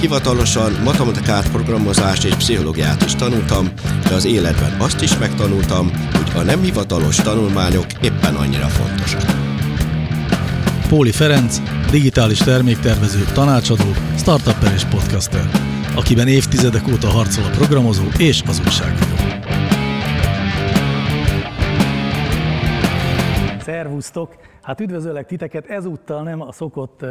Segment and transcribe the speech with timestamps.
[0.00, 3.68] hivatalosan matematikát, programozást és pszichológiát is tanultam,
[4.08, 9.22] de az életben azt is megtanultam, hogy a nem hivatalos tanulmányok éppen annyira fontosak.
[10.88, 15.50] Póli Ferenc, digitális terméktervező, tanácsadó, startupper és podcaster,
[15.96, 19.16] akiben évtizedek óta harcol a programozó és az újságíró.
[23.60, 24.36] Szervusztok!
[24.62, 27.04] Hát üdvözöllek titeket ezúttal nem a szokott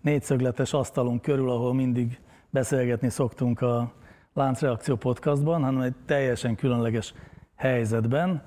[0.00, 2.18] négyszögletes asztalunk körül, ahol mindig
[2.50, 3.92] beszélgetni szoktunk a
[4.34, 7.14] Láncreakció podcastban, hanem egy teljesen különleges
[7.56, 8.42] helyzetben.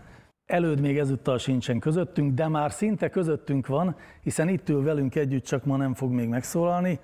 [0.46, 5.46] Előd még ezúttal sincsen közöttünk, de már szinte közöttünk van, hiszen itt ül velünk együtt,
[5.46, 7.00] csak ma nem fog még megszólalni.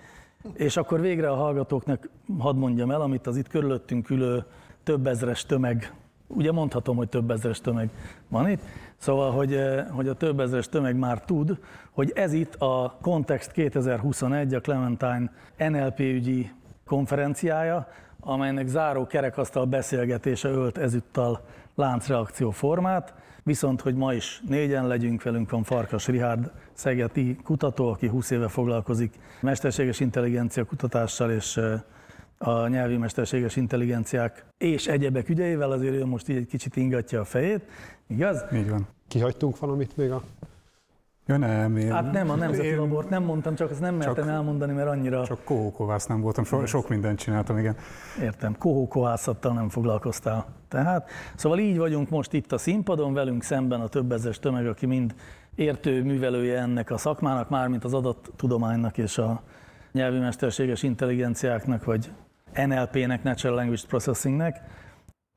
[0.53, 4.45] És akkor végre a hallgatóknak hadd mondjam el, amit az itt körülöttünk ülő
[4.83, 5.93] több ezres tömeg,
[6.27, 7.89] ugye mondhatom, hogy több ezres tömeg
[8.27, 8.61] van itt,
[8.97, 9.59] szóval, hogy,
[9.89, 11.59] hogy a több ezres tömeg már tud,
[11.91, 16.51] hogy ez itt a Context 2021, a Clementine NLP ügyi
[16.87, 17.87] konferenciája,
[18.19, 21.41] amelynek záró kerekasztal beszélgetése ölt ezúttal
[21.75, 28.07] láncreakció formát, viszont hogy ma is négyen legyünk, velünk van Farkas Rihárd, szegeti kutató, aki
[28.07, 31.59] 20 éve foglalkozik mesterséges intelligencia kutatással és
[32.37, 37.25] a nyelvi mesterséges intelligenciák és egyebek ügyeivel, azért ő most így egy kicsit ingatja a
[37.25, 37.61] fejét,
[38.07, 38.45] igaz?
[38.53, 38.87] Így van.
[39.07, 40.23] Kihagytunk valamit még a
[41.27, 41.91] Ja nem, én...
[41.91, 42.77] Hát nem, a Nemzeti én...
[42.77, 45.25] Labort nem mondtam, csak azt nem mertem Csak- elmondani, mert annyira...
[45.25, 47.75] Csak kohókovász nem voltam, so, sok mindent csináltam, igen.
[48.21, 50.45] Értem, kohókohászattal nem foglalkoztál.
[50.67, 54.85] Tehát, szóval így vagyunk most itt a színpadon, velünk szemben a több ezres tömeg, aki
[54.85, 55.15] mind
[55.55, 59.41] értő művelője ennek a szakmának, mármint az adattudománynak és a
[59.91, 62.11] nyelvi mesterséges intelligenciáknak, vagy
[62.65, 64.61] NLP-nek, Natural Language Processingnek.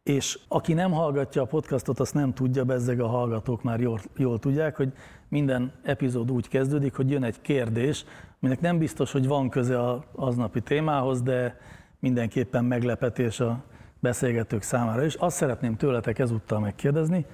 [0.02, 4.38] És aki nem hallgatja a podcastot, azt nem tudja, bezzeg a hallgatók már jól, jól
[4.38, 4.92] tudják, hogy
[5.28, 8.04] minden epizód úgy kezdődik, hogy jön egy kérdés,
[8.40, 11.58] aminek nem biztos, hogy van köze a aznapi témához, de
[11.98, 13.64] mindenképpen meglepetés a
[14.00, 15.14] beszélgetők számára is.
[15.14, 17.26] Azt szeretném tőletek ezúttal megkérdezni,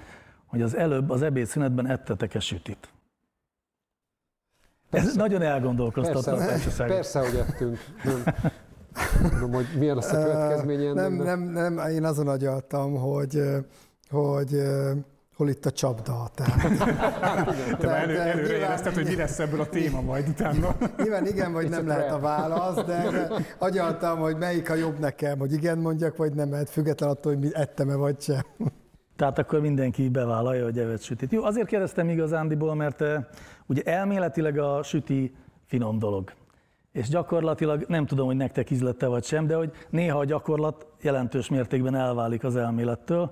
[0.46, 2.88] hogy az előbb az ebédszünetben ettetek-e sütit?
[4.90, 5.18] Ez Persze.
[5.18, 6.36] nagyon elgondolkoztató.
[6.36, 7.78] Persze, persze, persze, hogy ettünk.
[8.04, 8.52] Nem.
[9.30, 11.42] Tudom, hogy milyen lesz a következménye ennek, Nem, de- nem,
[11.74, 13.42] nem, én azon agyaltam, hogy,
[14.10, 14.62] hogy
[15.36, 16.28] hol itt a csapda.
[16.34, 16.62] Tehát,
[17.78, 20.76] Te már elő, de előre nyilván- érezted, hogy mi lesz ebből a téma majd utána.
[21.02, 23.28] Nyilván igen, vagy nem lehet a válasz, de de
[23.58, 27.42] agyaltam, hogy melyik a jobb nekem, hogy igen mondjak, vagy nem, mert független attól, hogy
[27.42, 28.40] mi ettem-e vagy sem.
[29.16, 31.32] Tehát akkor mindenki bevállalja, hogy evett sütit.
[31.32, 33.04] Jó, azért kérdeztem igazándiból, mert
[33.66, 35.34] ugye elméletileg a süti
[35.66, 36.32] finom dolog.
[36.96, 41.48] És gyakorlatilag nem tudom, hogy nektek ízlette vagy sem, de hogy néha a gyakorlat jelentős
[41.48, 43.30] mértékben elválik az elmélettől,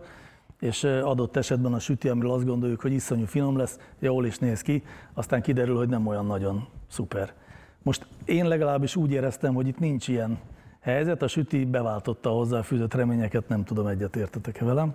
[0.60, 4.60] és adott esetben a süti, amiről azt gondoljuk, hogy iszonyú finom lesz, jól is néz
[4.60, 4.82] ki,
[5.14, 7.34] aztán kiderül, hogy nem olyan nagyon szuper.
[7.82, 10.38] Most én legalábbis úgy éreztem, hogy itt nincs ilyen
[10.80, 14.94] helyzet, a süti beváltotta a hozzáfűzött reményeket, nem tudom, egyet értetek-e velem.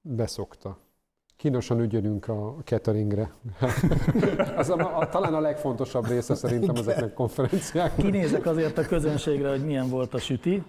[0.00, 0.78] Beszokta.
[1.44, 3.30] Kínosan ügyelünk a cateringre.
[4.56, 8.06] Az a, a, talán a legfontosabb része szerintem ezeknek a konferenciáknak.
[8.06, 10.62] Kinézek azért a közönségre, hogy milyen volt a süti.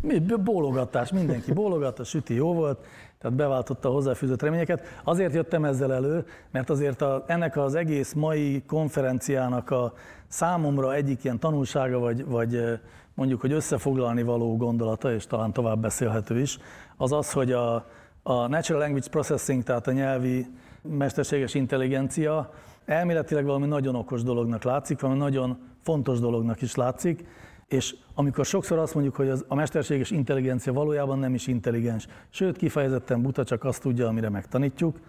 [0.00, 2.78] Mi- Bólogatás, mindenki bólogat, a süti jó volt,
[3.18, 4.86] tehát beváltotta a hozzáfűzött reményeket.
[5.04, 9.92] Azért jöttem ezzel elő, mert azért a, ennek az egész mai konferenciának a
[10.28, 12.80] számomra egyik ilyen tanulsága, vagy, vagy
[13.14, 16.58] mondjuk, hogy összefoglalni való gondolata, és talán tovább beszélhető is,
[16.96, 17.86] az az, hogy a,
[18.28, 20.46] a Natural Language Processing, tehát a nyelvi
[20.82, 22.50] mesterséges intelligencia
[22.84, 27.24] elméletileg valami nagyon okos dolognak látszik, valami nagyon fontos dolognak is látszik,
[27.68, 32.56] és amikor sokszor azt mondjuk, hogy az, a mesterséges intelligencia valójában nem is intelligens, sőt
[32.56, 35.00] kifejezetten buta, csak azt tudja, amire megtanítjuk,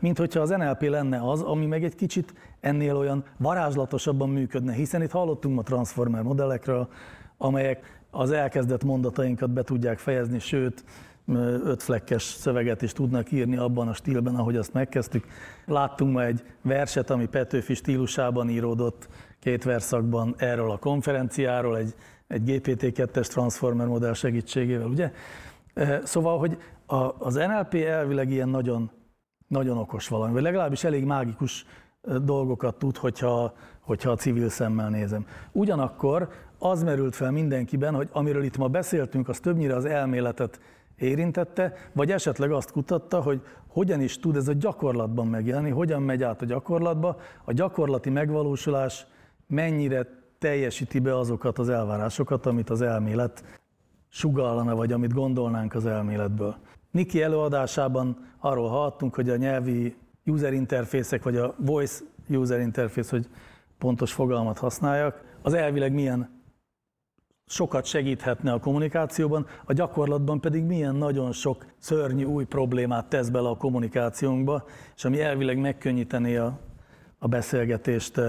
[0.00, 5.02] mint hogyha az NLP lenne az, ami meg egy kicsit ennél olyan varázslatosabban működne, hiszen
[5.02, 6.88] itt hallottunk ma transformer modellekről,
[7.38, 10.84] amelyek az elkezdett mondatainkat be tudják fejezni, sőt,
[11.64, 15.24] ötflekkes szöveget is tudnak írni abban a stílben, ahogy azt megkezdtük.
[15.66, 19.08] Láttunk ma egy verset, ami Petőfi stílusában íródott
[19.40, 21.94] két verszakban erről a konferenciáról, egy,
[22.26, 25.12] egy GPT-2-es transformer modell segítségével, ugye?
[26.04, 28.90] Szóval, hogy a, az NLP elvileg ilyen nagyon,
[29.48, 31.66] nagyon okos valami, vagy legalábbis elég mágikus
[32.22, 35.26] dolgokat tud, hogyha, hogyha a civil szemmel nézem.
[35.52, 36.28] Ugyanakkor
[36.58, 40.60] az merült fel mindenkiben, hogy amiről itt ma beszéltünk, az többnyire az elméletet
[41.02, 46.22] érintette, vagy esetleg azt kutatta, hogy hogyan is tud ez a gyakorlatban megjelenni, hogyan megy
[46.22, 49.06] át a gyakorlatba, a gyakorlati megvalósulás
[49.46, 50.06] mennyire
[50.38, 53.44] teljesíti be azokat az elvárásokat, amit az elmélet
[54.08, 56.56] sugallana, vagy amit gondolnánk az elméletből.
[56.90, 63.28] Niki előadásában arról hallottunk, hogy a nyelvi user interfészek, vagy a voice user interface, hogy
[63.78, 66.41] pontos fogalmat használjak, az elvileg milyen
[67.52, 73.48] sokat segíthetne a kommunikációban, a gyakorlatban pedig milyen nagyon sok szörnyű új problémát tesz bele
[73.48, 74.64] a kommunikációnkba,
[74.96, 76.58] és ami elvileg megkönnyítené a,
[77.18, 78.20] a beszélgetést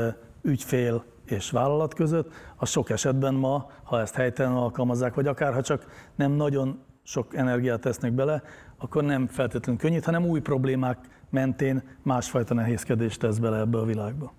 [0.41, 5.61] ügyfél és vállalat között, az sok esetben ma, ha ezt helytelen alkalmazzák, vagy akár ha
[5.61, 5.85] csak
[6.15, 8.43] nem nagyon sok energiát tesznek bele,
[8.77, 10.97] akkor nem feltétlenül könnyít, hanem új problémák
[11.29, 14.33] mentén másfajta nehézkedést tesz bele ebbe a világba.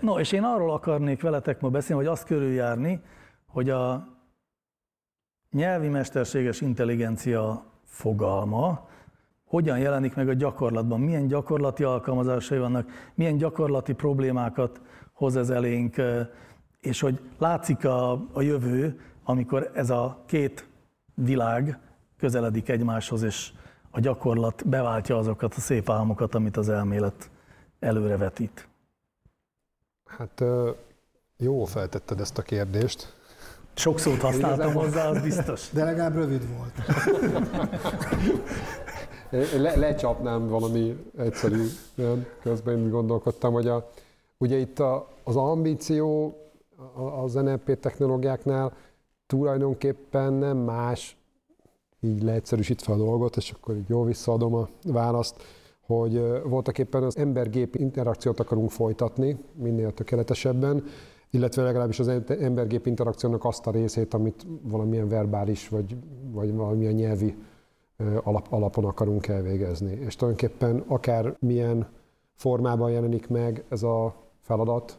[0.00, 3.00] No, és én arról akarnék veletek ma beszélni, hogy azt körüljárni,
[3.46, 4.12] hogy a
[5.54, 8.88] nyelvi mesterséges intelligencia fogalma
[9.44, 14.80] hogyan jelenik meg a gyakorlatban, milyen gyakorlati alkalmazásai vannak, milyen gyakorlati problémákat
[15.12, 15.96] hoz ez elénk,
[16.80, 20.68] és hogy látszik a, a jövő, amikor ez a két
[21.14, 21.78] világ
[22.16, 23.52] közeledik egymáshoz, és
[23.90, 27.30] a gyakorlat beváltja azokat a szép álmokat, amit az elmélet
[27.78, 28.68] előrevetít.
[30.04, 30.44] Hát
[31.36, 33.13] jó feltetted ezt a kérdést.
[33.74, 35.70] Sok szót használtam hozzá, az biztos.
[35.70, 36.72] De legalább rövid volt.
[39.56, 41.66] Le, lecsapnám valami egyszerű,
[42.42, 43.90] közben én gondolkodtam, hogy a,
[44.38, 46.36] ugye itt a, az ambíció
[47.22, 48.72] az NLP technológiáknál
[49.26, 51.16] tulajdonképpen nem más,
[52.00, 55.42] így leegyszerűsítve a dolgot, és akkor így jól visszaadom a választ,
[55.86, 60.84] hogy voltak éppen az ember-gép interakciót akarunk folytatni minél tökéletesebben,
[61.34, 62.08] illetve legalábbis az
[62.40, 65.96] ember-gép interakciónak azt a részét, amit valamilyen verbális vagy,
[66.32, 67.36] vagy valamilyen nyelvi
[68.22, 69.92] alap, alapon akarunk elvégezni.
[69.92, 71.88] És tulajdonképpen akár milyen
[72.34, 74.98] formában jelenik meg ez a feladat,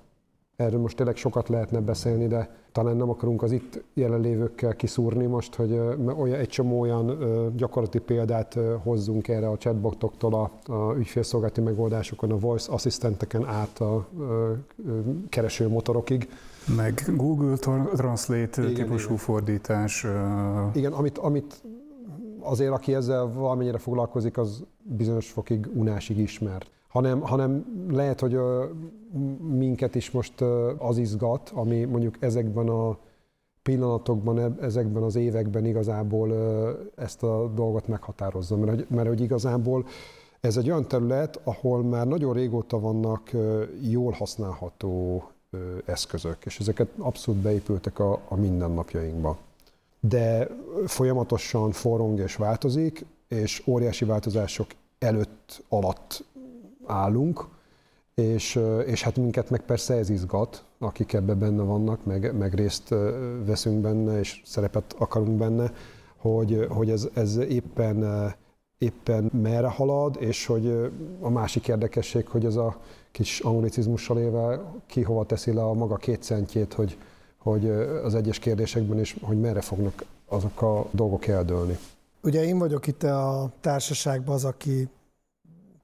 [0.55, 5.55] Erről most tényleg sokat lehetne beszélni, de talán nem akarunk az itt jelenlévőkkel kiszúrni most,
[5.55, 5.79] hogy
[6.17, 7.17] olyan, egy csomó olyan
[7.55, 14.07] gyakorlati példát hozzunk erre a chatbotoktól a, a ügyfélszolgálati megoldásokon, a voice asszisztenteken át a,
[15.29, 16.29] kereső motorokig.
[16.75, 17.55] Meg Google
[17.95, 19.17] Translate igen, típusú igen.
[19.17, 20.05] fordítás.
[20.73, 21.63] Igen, amit, amit
[22.39, 28.37] azért, aki ezzel valamennyire foglalkozik, az bizonyos fokig unásig ismert hanem, hanem lehet, hogy
[29.49, 30.41] minket is most
[30.77, 32.97] az izgat, ami mondjuk ezekben a
[33.63, 36.33] pillanatokban, e, ezekben az években igazából
[36.95, 38.57] ezt a dolgot meghatározza.
[38.57, 39.85] Mert, mert hogy igazából
[40.39, 43.31] ez egy olyan terület, ahol már nagyon régóta vannak
[43.81, 45.23] jól használható
[45.85, 49.37] eszközök, és ezeket abszolút beépültek a, a mindennapjainkba.
[49.99, 50.47] De
[50.85, 54.67] folyamatosan forrong és változik, és óriási változások
[54.99, 56.23] előtt, alatt
[56.87, 57.47] állunk,
[58.15, 62.89] és, és hát minket meg persze ez izgat, akik ebbe benne vannak, meg, meg részt
[63.45, 65.71] veszünk benne, és szerepet akarunk benne,
[66.17, 68.31] hogy, hogy ez, ez éppen,
[68.77, 72.77] éppen merre halad, és hogy a másik érdekesség, hogy ez a
[73.11, 76.97] kis anglicizmussal éve ki hova teszi le a maga két centjét, hogy,
[77.37, 77.69] hogy
[78.03, 81.77] az egyes kérdésekben is, hogy merre fognak azok a dolgok eldőlni.
[82.23, 84.87] Ugye én vagyok itt a társaságban az, aki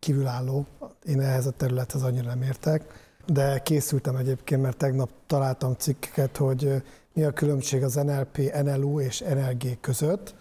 [0.02, 0.66] kívülálló.
[1.04, 2.84] Én ehhez a területhez annyira nem értek,
[3.26, 9.20] de készültem egyébként, mert tegnap találtam cikkeket, hogy mi a különbség az NLP, NLU és
[9.20, 10.36] NLG között.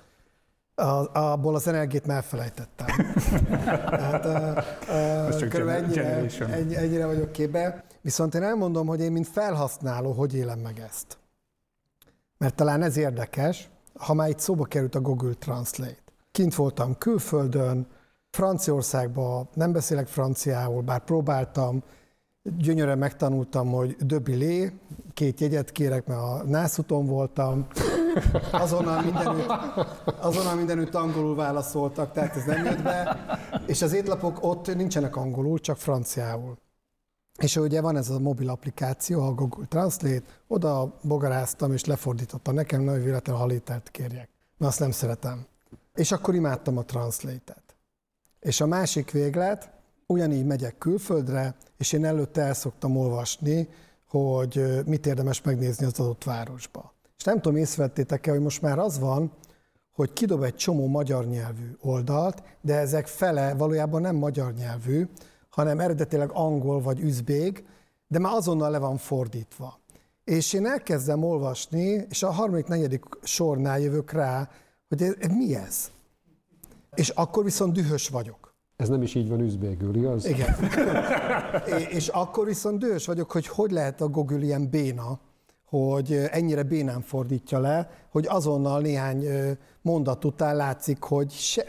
[0.75, 2.87] A, abból az NLG-t már elfelejtettem.
[3.99, 7.85] Tehát, uh, uh, ennyire, ennyi, ennyire vagyok képbe.
[8.01, 11.19] Viszont én elmondom, hogy én, mint felhasználó, hogy élem meg ezt.
[12.39, 16.03] Mert talán ez érdekes, ha már itt szóba került a Google Translate.
[16.33, 17.87] Kint voltam külföldön,
[18.31, 21.83] Franciaországban nem beszélek franciául, bár próbáltam,
[22.43, 24.73] gyönyörűen megtanultam, hogy döbilé,
[25.15, 27.67] két jegyet kérek, mert a nászuton voltam,
[28.51, 29.53] azonnal mindenütt,
[30.21, 33.19] azonnal mindenütt angolul válaszoltak, tehát ez nem jött be,
[33.67, 36.59] és az étlapok ott nincsenek angolul, csak franciául.
[37.39, 42.83] És ugye van ez a mobil applikáció, a Google Translate, oda bogaráztam és lefordítottam nekem,
[42.83, 45.47] nagy véletlenül halételt kérjek, mert azt nem szeretem.
[45.95, 47.70] És akkor imádtam a Translate-et.
[48.41, 49.71] És a másik véglet,
[50.07, 53.69] ugyanígy megyek külföldre, és én előtte el szoktam olvasni,
[54.09, 56.95] hogy mit érdemes megnézni az adott városba.
[57.19, 59.33] És nem tudom, észrevettétek-e, hogy most már az van,
[59.93, 65.09] hogy kidob egy csomó magyar nyelvű oldalt, de ezek fele valójában nem magyar nyelvű,
[65.49, 67.65] hanem eredetileg angol vagy üzbég,
[68.07, 69.79] de már azonnal le van fordítva.
[70.25, 74.49] És én elkezdem olvasni, és a harmadik, negyedik sornál jövök rá,
[74.89, 75.91] hogy ez, mi ez?
[76.95, 78.55] És akkor viszont dühös vagyok.
[78.77, 80.25] Ez nem is így van üzbégül, igaz?
[80.25, 80.57] Igen.
[81.99, 85.21] és akkor viszont dühös vagyok, hogy hogy lehet a Google ilyen béna,
[85.65, 89.25] hogy ennyire bénán fordítja le, hogy azonnal néhány
[89.83, 91.65] mondat után látszik, hogy se,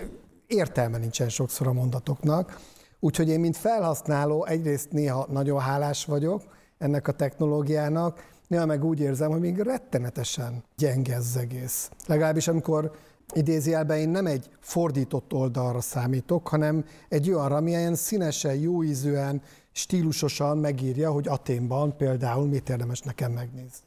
[0.48, 2.60] értelme nincsen sokszor a mondatoknak.
[3.00, 6.42] Úgyhogy én, mint felhasználó, egyrészt néha nagyon hálás vagyok
[6.78, 11.92] ennek a technológiának, néha meg úgy érzem, hogy még rettenetesen gyenge ez az egész.
[12.08, 12.92] Legalábbis amikor
[13.34, 19.42] idézőjelben én nem egy fordított oldalra számítok, hanem egy olyanra, ami ilyen színesen, jó ízűen,
[19.72, 23.86] stílusosan megírja, hogy Aténban például mit érdemes nekem megnézni.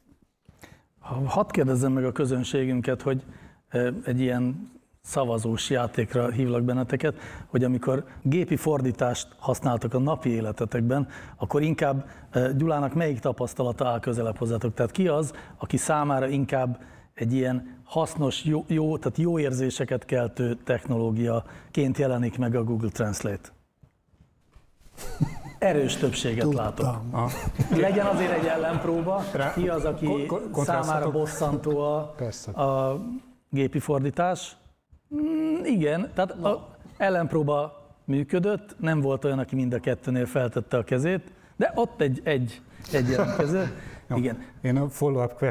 [1.24, 3.24] Hadd kérdezzem meg a közönségünket, hogy
[4.04, 4.72] egy ilyen
[5.02, 7.14] szavazós játékra hívlak benneteket,
[7.46, 12.08] hogy amikor gépi fordítást használtak a napi életetekben, akkor inkább
[12.56, 14.74] Gyulának melyik tapasztalata áll közelebb hozzátok?
[14.74, 16.78] Tehát ki az, aki számára inkább
[17.14, 23.49] egy ilyen hasznos, jó, jó, tehát jó érzéseket keltő technológiaként jelenik meg a Google Translate?
[25.59, 26.64] Erős többséget Tudtam.
[26.64, 27.02] látok.
[27.11, 27.30] Ah.
[27.76, 32.14] Legyen azért egy ellenpróba, ki az, aki számára bosszantó a,
[32.62, 33.00] a
[33.50, 34.56] gépi fordítás.
[35.14, 40.85] Mm, igen, tehát a ellenpróba működött, nem volt olyan, aki mind a kettőnél feltette a
[40.85, 42.61] kezét, de ott egy, egy,
[42.92, 43.76] egy jelentkező.
[44.14, 44.42] Igen.
[44.61, 45.44] Én a follow-up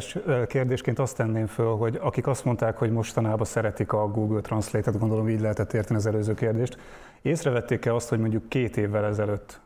[0.48, 5.30] kérdésként azt tenném föl, hogy akik azt mondták, hogy mostanában szeretik a Google Translate-et, gondolom
[5.30, 6.78] így lehetett érteni az előző kérdést,
[7.22, 9.62] észrevették-e azt, hogy mondjuk két évvel ezelőtt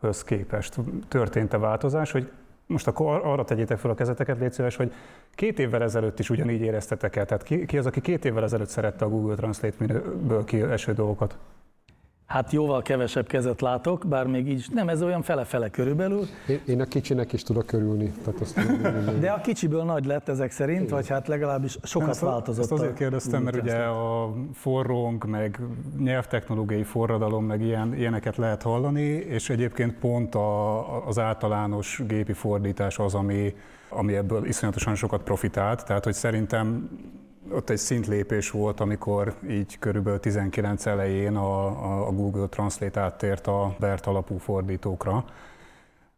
[0.00, 0.76] höz képest
[1.08, 2.30] történt-e változás, hogy
[2.66, 4.92] most akkor arra tegyétek fel a kezeteket, légy szíves, hogy
[5.34, 7.26] két évvel ezelőtt is ugyanígy éreztetek el.
[7.26, 11.38] Tehát ki, ki az, aki két évvel ezelőtt szerette a Google Translate-ből kieső dolgokat?
[12.30, 16.26] Hát jóval kevesebb kezet látok, bár még így nem, ez olyan fele-fele körülbelül.
[16.48, 18.12] Én, én a kicsinek is tudok körülni.
[18.24, 18.60] Tehát azt
[19.20, 20.94] De a kicsiből nagy lett ezek szerint, Igen.
[20.94, 22.62] vagy hát legalábbis sokat szóval változott.
[22.62, 25.60] Ezt azért kérdeztem, mert ugye a forrong, meg
[25.98, 32.98] nyelvtechnológiai forradalom, meg ilyen, ilyeneket lehet hallani, és egyébként pont a, az általános gépi fordítás
[32.98, 33.54] az, ami,
[33.88, 35.84] ami ebből iszonyatosan sokat profitált.
[35.86, 36.90] Tehát, hogy szerintem
[37.52, 43.74] ott egy szintlépés volt, amikor így körülbelül 19 elején a, a Google Translate áttért a
[43.78, 45.24] BERT alapú fordítókra.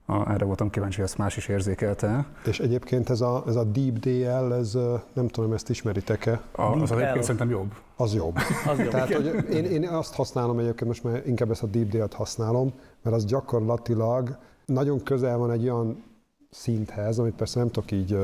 [0.07, 2.27] A, erre voltam kíváncsi, hogy ezt más is érzékelte.
[2.47, 4.79] És egyébként ez a, ez a DeepDL, ez
[5.13, 6.41] nem tudom, ezt ismeritek-e?
[6.53, 7.73] A, az egyébként szerintem jobb.
[7.97, 8.37] Az jobb.
[8.67, 8.89] az jobb.
[8.89, 12.73] Tehát, hogy én, én azt használom egyébként, most már inkább ezt a DeepDL-t használom,
[13.03, 16.03] mert az gyakorlatilag nagyon közel van egy olyan
[16.51, 18.19] szinthez, amit persze nem tudok így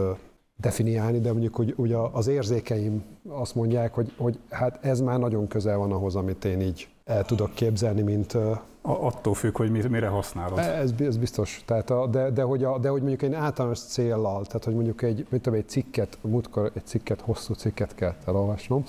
[0.61, 5.47] definiálni, de mondjuk hogy ugye az érzékeim azt mondják, hogy, hogy hát ez már nagyon
[5.47, 8.33] közel van ahhoz, amit én így el tudok képzelni, mint...
[8.35, 10.59] A, attól függ, hogy mire használod.
[10.59, 11.63] Ez, ez biztos.
[11.65, 15.03] Tehát a, de, de, hogy a, de hogy mondjuk egy általános céllal, tehát hogy mondjuk
[15.03, 18.85] egy, mint tudom, egy cikket, múltkor egy cikket, hosszú cikket kellett elolvasnom,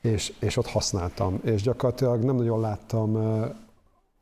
[0.00, 1.40] és, és ott használtam.
[1.44, 3.16] És gyakorlatilag nem nagyon láttam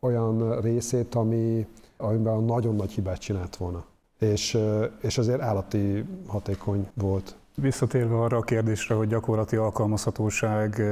[0.00, 3.84] olyan részét, ami, amiben nagyon nagy hibát csinált volna
[4.20, 4.58] és,
[5.00, 7.34] és azért állati hatékony volt.
[7.54, 10.82] Visszatérve arra a kérdésre, hogy gyakorlati alkalmazhatóság,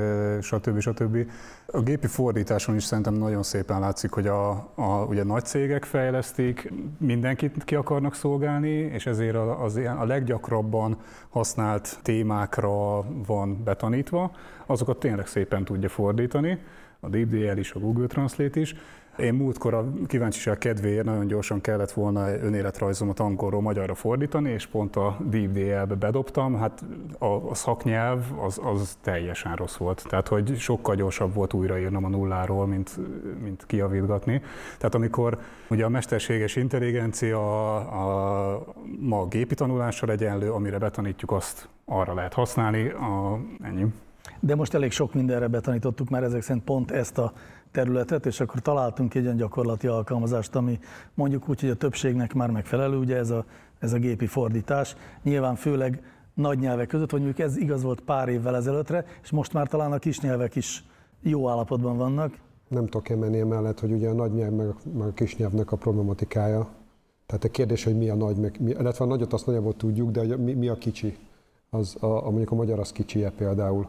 [0.40, 0.80] stb.
[0.80, 1.30] stb.
[1.66, 6.72] A gépi fordításon is szerintem nagyon szépen látszik, hogy a, a ugye nagy cégek fejlesztik,
[6.98, 10.96] mindenkit ki akarnak szolgálni, és ezért az ilyen, a leggyakrabban
[11.28, 14.30] használt témákra van betanítva,
[14.66, 16.58] azokat tényleg szépen tudja fordítani,
[17.00, 18.74] a DeepDL is, a Google Translate is,
[19.18, 24.96] én múltkor a kíváncsiság kedvéért nagyon gyorsan kellett volna önéletrajzomat angolról magyarra fordítani, és pont
[24.96, 26.56] a DeepDL-be bedobtam.
[26.56, 26.84] Hát
[27.18, 30.04] a, a szaknyelv az, az teljesen rossz volt.
[30.08, 32.98] Tehát, hogy sokkal gyorsabb volt újraírnom a nulláról, mint,
[33.42, 34.42] mint kiavítgatni.
[34.78, 35.38] Tehát amikor
[35.70, 38.64] ugye a mesterséges intelligencia a, a,
[39.00, 42.88] ma gépi tanulással egyenlő, amire betanítjuk, azt arra lehet használni.
[42.88, 43.86] A, ennyi.
[44.40, 47.32] De most elég sok mindenre betanítottuk már ezek szerint pont ezt a
[47.70, 50.78] területet, és akkor találtunk egy olyan gyakorlati alkalmazást, ami
[51.14, 53.44] mondjuk úgy, hogy a többségnek már megfelelő, ugye ez a,
[53.78, 54.96] ez a gépi fordítás.
[55.22, 56.02] Nyilván főleg
[56.34, 59.92] nagy nyelvek között, vagy mondjuk ez igaz volt pár évvel ezelőttre, és most már talán
[59.92, 60.84] a kis nyelvek is
[61.22, 62.38] jó állapotban vannak.
[62.68, 65.76] Nem tudok emelni mellett, hogy ugye a nagy nyelv meg, meg a kis nyelvnek a
[65.76, 66.68] problematikája.
[67.26, 70.10] Tehát a kérdés, hogy mi a nagy, meg, mi, illetve a nagyot azt nagyjából tudjuk,
[70.10, 71.16] de mi, mi a kicsi?
[71.70, 73.86] Az, a, a, mondjuk a magyar az kicsi például?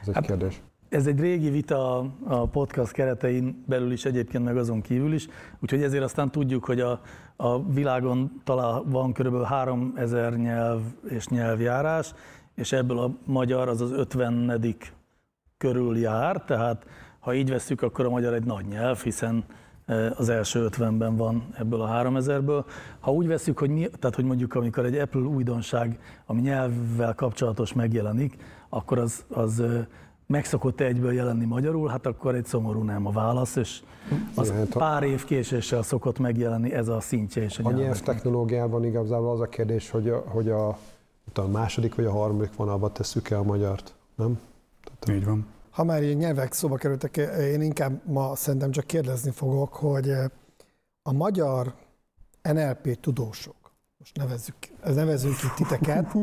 [0.00, 0.62] Ez egy hát, kérdés.
[0.92, 5.28] Ez egy régi vita a podcast keretein belül is egyébként, meg azon kívül is,
[5.60, 7.00] úgyhogy ezért aztán tudjuk, hogy a,
[7.36, 9.42] a világon talán van kb.
[9.44, 12.14] 3000 nyelv és nyelvjárás,
[12.54, 14.76] és ebből a magyar az az 50
[15.58, 16.86] körül jár, tehát
[17.20, 19.44] ha így vesszük, akkor a magyar egy nagy nyelv, hiszen
[19.86, 22.64] e, az első 50-ben van ebből a 3000-ből.
[23.00, 27.72] Ha úgy veszük, hogy, mi, tehát hogy mondjuk amikor egy Apple újdonság, ami nyelvvel kapcsolatos
[27.72, 28.36] megjelenik,
[28.68, 29.88] akkor az, az e,
[30.32, 33.82] meg szokott egyből jelenni magyarul, hát akkor egy szomorú nem a válasz, és
[34.34, 37.84] az ha- pár év késéssel szokott megjelenni ez a szintje és a, A nyelvnek.
[37.84, 40.68] nyelvtechnológiában igazából az a kérdés, hogy a, hogy a,
[41.34, 44.40] a második vagy a harmadik vonalba tesszük el a magyart, nem?
[45.10, 45.46] Így van.
[45.70, 50.10] Ha már ilyen nyelvek szóba kerültek, én inkább ma szerintem csak kérdezni fogok, hogy
[51.02, 51.74] a magyar
[52.42, 56.14] NLP tudósok, most nevezzük, nevezzünk ki titeket,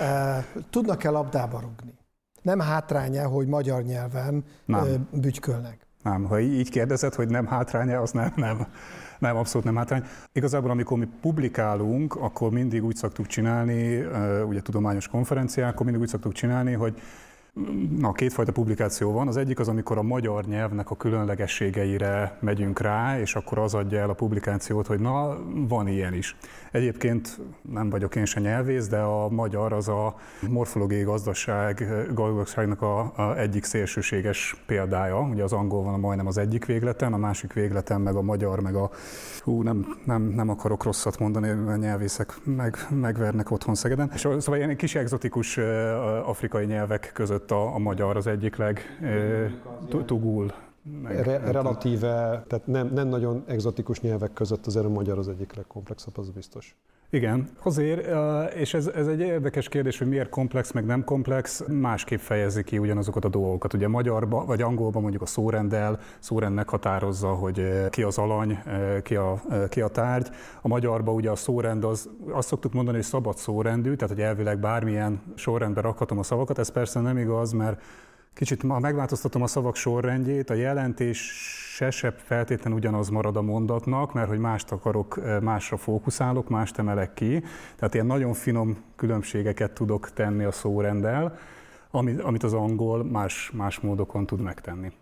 [0.00, 2.00] eh, tudnak-e labdába rugni?
[2.42, 5.08] Nem hátránya, hogy magyar nyelven Nem.
[5.12, 5.86] bütykölnek.
[6.02, 8.66] Nem, ha így kérdezed, hogy nem hátránya, az nem, nem.
[9.18, 10.04] Nem, abszolút nem hátrány.
[10.32, 14.04] Igazából, amikor mi publikálunk, akkor mindig úgy szoktuk csinálni,
[14.48, 17.00] ugye tudományos konferenciákon mindig úgy szoktuk csinálni, hogy
[17.98, 19.28] Na, kétfajta publikáció van.
[19.28, 23.98] Az egyik az, amikor a magyar nyelvnek a különlegességeire megyünk rá, és akkor az adja
[23.98, 26.36] el a publikációt, hogy na, van ilyen is.
[26.70, 27.40] Egyébként
[27.72, 30.14] nem vagyok én se nyelvész, de a magyar az a
[30.48, 35.20] morfológiai gazdaság, gazdaságnak a, a egyik szélsőséges példája.
[35.20, 38.74] Ugye az angol van majdnem az egyik végleten, a másik végleten meg a magyar, meg
[38.74, 38.90] a...
[39.40, 44.10] Hú, nem, nem, nem akarok rosszat mondani, a nyelvészek meg, megvernek otthon Szegeden.
[44.16, 45.58] Szóval ilyen kis egzotikus
[46.24, 48.80] afrikai nyelvek között a, a magyar az egyik leg...
[50.82, 55.54] meg- Re, relatíve, tehát nem, nem nagyon egzotikus nyelvek között azért a magyar az egyik
[55.54, 56.76] legkomplexebb, az biztos.
[57.10, 58.08] Igen, azért,
[58.54, 62.78] és ez, ez egy érdekes kérdés, hogy miért komplex, meg nem komplex, másképp fejezi ki
[62.78, 63.72] ugyanazokat a dolgokat.
[63.74, 68.58] Ugye magyarba vagy angolban mondjuk a szórendel, szórend meghatározza, hogy ki az alany,
[69.02, 70.28] ki a, ki a tárgy.
[70.62, 74.58] A magyarban ugye a szórend az, azt szoktuk mondani, hogy szabad szórendű, tehát hogy elvileg
[74.58, 77.80] bármilyen sorrendbe rakhatom a szavakat, ez persze nem igaz, mert
[78.34, 81.18] Kicsit ma megváltoztatom a szavak sorrendjét, a jelentés
[81.74, 87.14] se se feltétlenül ugyanaz marad a mondatnak, mert hogy mást akarok, másra fókuszálok, mást emelek
[87.14, 87.42] ki.
[87.76, 91.38] Tehát ilyen nagyon finom különbségeket tudok tenni a szórenddel,
[91.90, 94.92] amit, amit az angol más, más módokon tud megtenni.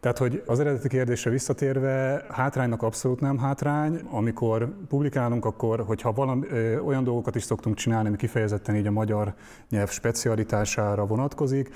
[0.00, 4.00] Tehát, hogy az eredeti kérdésre visszatérve, hátránynak abszolút nem hátrány.
[4.10, 8.90] Amikor publikálunk, akkor, hogyha valami, ö, olyan dolgokat is szoktunk csinálni, ami kifejezetten így a
[8.90, 9.34] magyar
[9.68, 11.70] nyelv specialitására vonatkozik,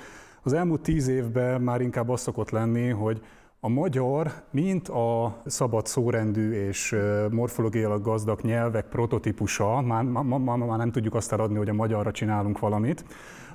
[0.47, 3.21] az elmúlt tíz évben már inkább az szokott lenni, hogy
[3.59, 6.95] a magyar, mint a szabad szórendű és
[7.31, 12.59] morfológiailag gazdag nyelvek prototípusa, már, ma, már nem tudjuk azt eladni, hogy a magyarra csinálunk
[12.59, 13.05] valamit,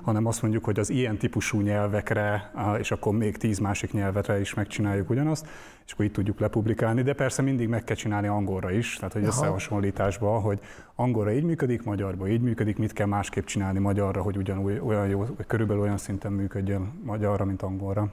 [0.03, 4.53] hanem azt mondjuk, hogy az ilyen típusú nyelvekre, és akkor még tíz másik nyelvetre is
[4.53, 5.47] megcsináljuk ugyanazt,
[5.85, 9.23] és akkor így tudjuk lepublikálni, de persze mindig meg kell csinálni angolra is, tehát hogy
[9.23, 10.59] összehasonlításba, hogy
[10.95, 15.19] angolra így működik, magyarba így működik, mit kell másképp csinálni magyarra, hogy ugyanúgy olyan jó,
[15.19, 18.11] vagy körülbelül olyan szinten működjön magyarra, mint angolra.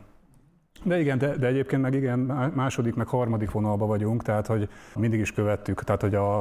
[0.84, 2.18] De igen, de, de egyébként meg igen,
[2.54, 6.38] második, meg harmadik vonalba vagyunk, tehát hogy mindig is követtük, tehát hogy a,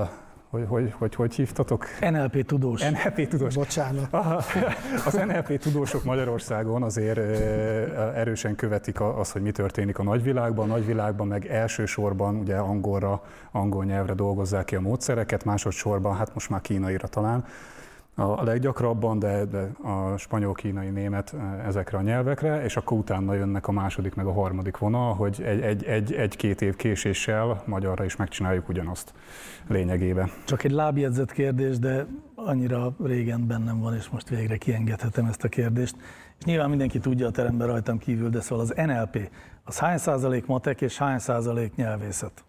[0.00, 0.10] a
[0.54, 1.86] hogy, hogy, hogy, hogy hívtatok?
[2.00, 2.80] NLP tudós.
[2.80, 3.54] NLP tudós.
[3.54, 4.08] Bocsánat.
[5.06, 7.18] Az NLP tudósok Magyarországon azért
[8.14, 10.70] erősen követik a- azt, hogy mi történik a nagyvilágban.
[10.70, 16.50] A nagyvilágban meg elsősorban ugye angolra, angol nyelvre dolgozzák ki a módszereket, másodszorban, hát most
[16.50, 17.44] már kínaira talán
[18.14, 23.34] a leggyakrabban, de, de a spanyol, kínai, német eh, ezekre a nyelvekre, és akkor utána
[23.34, 28.04] jönnek a második meg a harmadik vonal, hogy egy, egy, egy, egy-két év késéssel magyarra
[28.04, 29.14] is megcsináljuk ugyanazt
[29.68, 30.30] lényegében.
[30.44, 35.48] Csak egy lábjegyzett kérdés, de annyira régen bennem van, és most végre kiengedhetem ezt a
[35.48, 35.96] kérdést.
[36.38, 39.30] És nyilván mindenki tudja a teremben rajtam kívül, de szóval az NLP,
[39.64, 42.44] az hány százalék matek és hány százalék nyelvészet?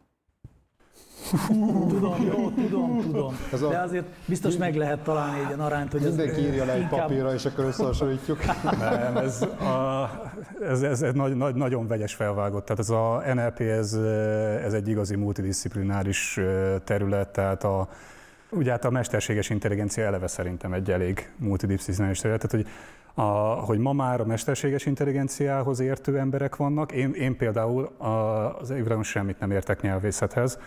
[1.88, 3.38] Tudom, jó, tudom, tudom.
[3.54, 6.66] Ez a- De azért biztos meg lehet találni egy ilyen arányt, hogy ez Mindenki írja
[6.66, 8.40] le egy inkább- papírra, és akkor összehasonlítjuk.
[8.80, 10.10] Nem, ez, a,
[10.62, 12.66] ez, ez egy nagy, nagy, nagyon vegyes felvágott.
[12.66, 13.94] Tehát ez a NLP, ez,
[14.64, 16.40] ez egy igazi multidisziplináris
[16.84, 17.88] terület, tehát a,
[18.50, 22.74] ugye hát a mesterséges intelligencia eleve szerintem egy elég multidisziplináris terület, tehát hogy
[23.18, 23.30] a,
[23.66, 26.92] hogy ma már a mesterséges intelligenciához értő emberek vannak.
[26.92, 28.08] Én, én például a,
[28.60, 30.60] az évre semmit nem értek nyelvészethez.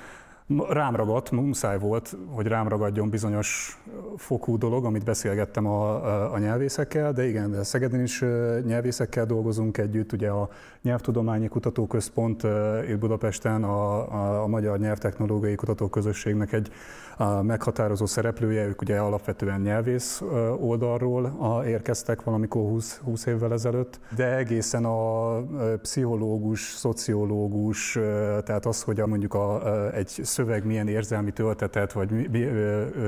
[0.68, 3.80] Rám ragadt, muszáj volt, hogy rám ragadjon bizonyos
[4.16, 8.24] fokú dolog, amit beszélgettem a, a, nyelvészekkel, de igen, de Szegeden is
[8.66, 10.48] nyelvészekkel dolgozunk együtt, ugye a
[10.82, 12.46] Nyelvtudományi Kutatóközpont
[12.88, 16.70] itt Budapesten a, a, a Magyar Nyelvtechnológiai Kutatóközösségnek egy
[17.18, 20.22] a meghatározó szereplője, ők ugye alapvetően nyelvész
[20.58, 25.36] oldalról a, érkeztek valamikor 20, 20 évvel ezelőtt, de egészen a
[25.76, 27.98] pszichológus, szociológus,
[28.44, 29.62] tehát az, hogy a, mondjuk a,
[29.94, 32.10] egy szöveg milyen érzelmi töltetet, vagy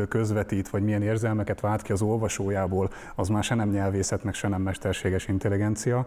[0.08, 4.48] közvetít, vagy milyen érzelmeket vált ki az olvasójából, az már se nem nyelvészet, meg se
[4.48, 6.06] nem mesterséges intelligencia.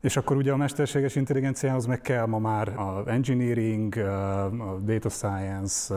[0.00, 5.94] És akkor ugye a mesterséges intelligenciához meg kell ma már a engineering, a data science,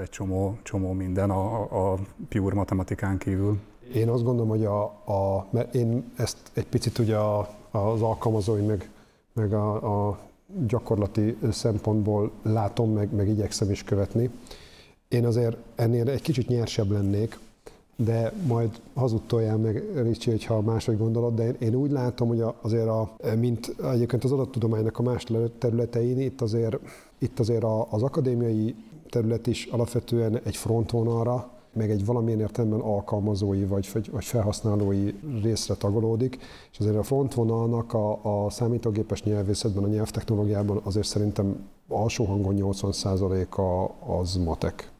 [0.00, 1.98] egy csomó, csomó minden a, a
[2.28, 3.58] pure matematikán kívül.
[3.94, 7.16] Én azt gondolom, hogy a, a, mert én ezt egy picit ugye
[7.70, 8.90] az alkalmazói, meg,
[9.32, 10.18] meg a, a
[10.66, 14.30] gyakorlati szempontból látom, meg, meg igyekszem is követni.
[15.08, 17.38] Én azért ennél egy kicsit nyersebb lennék,
[17.96, 23.16] de majd hazudtoljál meg, Ricsi, hogyha máshogy gondolod, de én, úgy látom, hogy azért, a,
[23.38, 25.26] mint egyébként az adattudománynak a más
[25.58, 26.78] területein, itt azért,
[27.18, 28.74] itt azért az akadémiai
[29.10, 36.38] terület is alapvetően egy frontvonalra, meg egy valamilyen értelemben alkalmazói vagy, vagy felhasználói részre tagolódik,
[36.72, 43.92] és azért a frontvonalnak a, a számítógépes nyelvészetben, a nyelvtechnológiában azért szerintem alsó hangon 80%-a
[44.12, 44.90] az matek.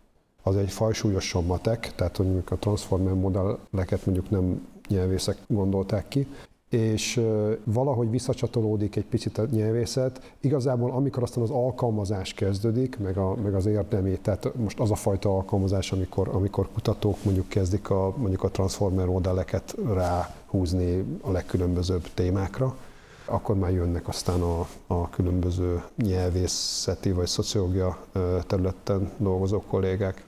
[0.42, 6.26] Az egy fajsúlyosan matek, tehát hogy a transformer modelleket mondjuk nem nyelvészek gondolták ki,
[6.72, 7.20] és
[7.64, 10.34] valahogy visszacsatolódik egy picit a nyelvészet.
[10.40, 14.94] Igazából amikor aztán az alkalmazás kezdődik, meg, a, meg az érdemi, tehát most az a
[14.94, 22.08] fajta alkalmazás, amikor, amikor kutatók mondjuk kezdik a, mondjuk a transformer modelleket ráhúzni a legkülönbözőbb
[22.14, 22.76] témákra,
[23.24, 27.98] akkor már jönnek aztán a, a különböző nyelvészeti vagy szociológia
[28.46, 30.24] területen dolgozó kollégák.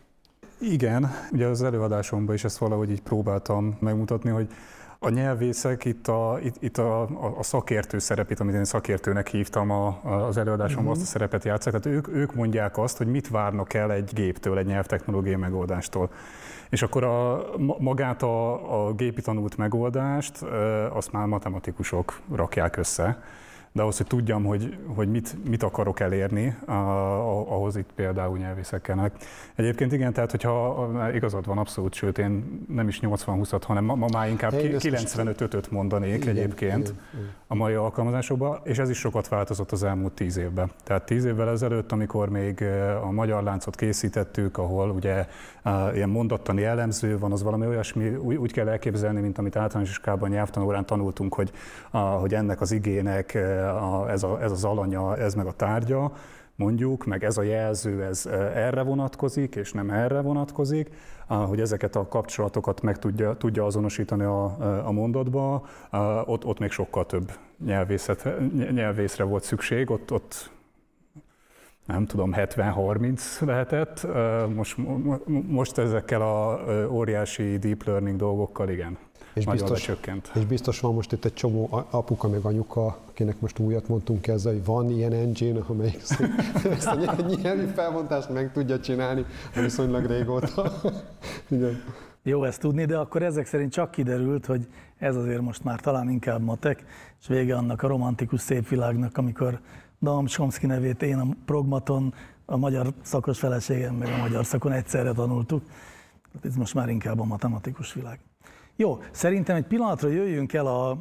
[0.61, 4.48] Igen, ugye az előadásomban is ezt valahogy így próbáltam megmutatni, hogy
[5.04, 9.70] a nyelvészek itt a, itt, itt a, a, a szakértő szerepét, amit én szakértőnek hívtam
[9.70, 11.00] a, az előadásomban, uh-huh.
[11.00, 11.80] azt a szerepet játszák.
[11.80, 16.10] Tehát ők, ők mondják azt, hogy mit várnak el egy géptől, egy nyelvtechnológiai megoldástól.
[16.70, 17.44] És akkor a,
[17.78, 20.42] magát a, a gépi tanult megoldást,
[20.92, 23.22] azt már matematikusok rakják össze
[23.74, 26.56] de ahhoz, hogy tudjam, hogy, hogy mit, mit akarok elérni,
[27.48, 29.12] ahhoz itt például nyelvészekkel.
[29.54, 34.06] Egyébként igen, tehát hogyha igazad van abszolút, sőt én nem is 80-20-at, hanem ma, ma
[34.12, 37.32] már inkább 95-öt mondanék igen, egyébként igen, igen.
[37.46, 40.70] a mai alkalmazásokban, és ez is sokat változott az elmúlt tíz évben.
[40.84, 42.64] Tehát tíz évvel ezelőtt, amikor még
[43.02, 45.26] a magyar láncot készítettük, ahol ugye
[45.94, 50.28] ilyen mondattani elemző van, az valami olyasmi, úgy, úgy kell elképzelni, mint amit általános iskában
[50.28, 51.50] nyelvtanórán tanultunk, hogy,
[52.20, 53.38] hogy ennek az igének
[53.70, 56.12] a, ez, a, ez az alanya, ez meg a tárgya,
[56.57, 60.90] mondjuk, meg ez a jelző, ez erre vonatkozik, és nem erre vonatkozik,
[61.27, 64.44] hogy ezeket a kapcsolatokat meg tudja, tudja azonosítani a,
[64.87, 65.62] a mondatba,
[66.24, 67.33] ott, ott még sokkal több
[67.64, 68.29] nyelvészet,
[68.72, 70.50] nyelvészre volt szükség, ott, ott
[71.86, 74.06] nem tudom, 70-30 lehetett,
[74.54, 74.76] most,
[75.46, 78.98] most ezekkel a óriási deep learning dolgokkal igen.
[79.34, 80.30] És biztos, csökkent.
[80.34, 84.52] és biztos van most itt egy csomó apuka meg anyuka, akinek most újat mondtunk ezzel,
[84.52, 86.00] hogy van ilyen engine, amelyik
[86.70, 90.72] ezt a nyelvi felmondást meg tudja csinálni viszonylag régóta.
[91.48, 91.82] Igen.
[92.22, 94.66] Jó ezt tudni, de akkor ezek szerint csak kiderült, hogy
[94.98, 96.84] ez azért most már talán inkább matek,
[97.20, 99.60] és vége annak a romantikus szép világnak, amikor
[100.04, 102.14] Noam Chomsky nevét én a progmaton,
[102.44, 105.62] a magyar szakos feleségem meg a magyar szakon egyszerre tanultuk.
[106.42, 108.18] Ez most már inkább a matematikus világ.
[108.76, 110.98] Jó, szerintem egy pillanatra jöjjünk el a,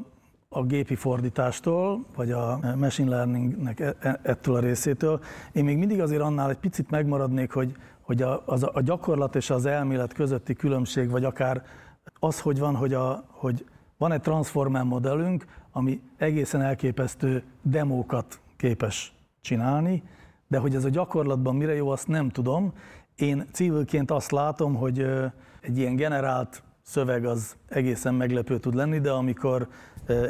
[0.50, 5.20] a gépi fordítástól, vagy a machine learningnek e, e, ettől a részétől.
[5.52, 9.50] Én még mindig azért annál egy picit megmaradnék, hogy, hogy a, az, a gyakorlat és
[9.50, 11.64] az elmélet közötti különbség, vagy akár
[12.20, 13.66] az, hogy van, hogy, a, hogy
[13.98, 20.04] van egy transformer modellünk, ami egészen elképesztő demókat képes csinálni,
[20.48, 22.74] de hogy ez a gyakorlatban mire jó, azt nem tudom.
[23.16, 25.00] Én civilként azt látom, hogy
[25.62, 29.68] egy ilyen generált szöveg az egészen meglepő tud lenni, de amikor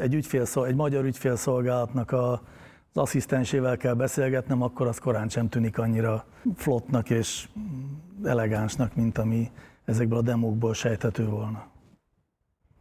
[0.01, 2.41] egy, ügyfélszol, egy magyar ügyfélszolgálatnak a, az
[2.93, 7.47] asszisztensével kell beszélgetnem, akkor az korán sem tűnik annyira flottnak és
[8.23, 9.51] elegánsnak, mint ami
[9.85, 11.72] ezekből a demókból sejthető volna.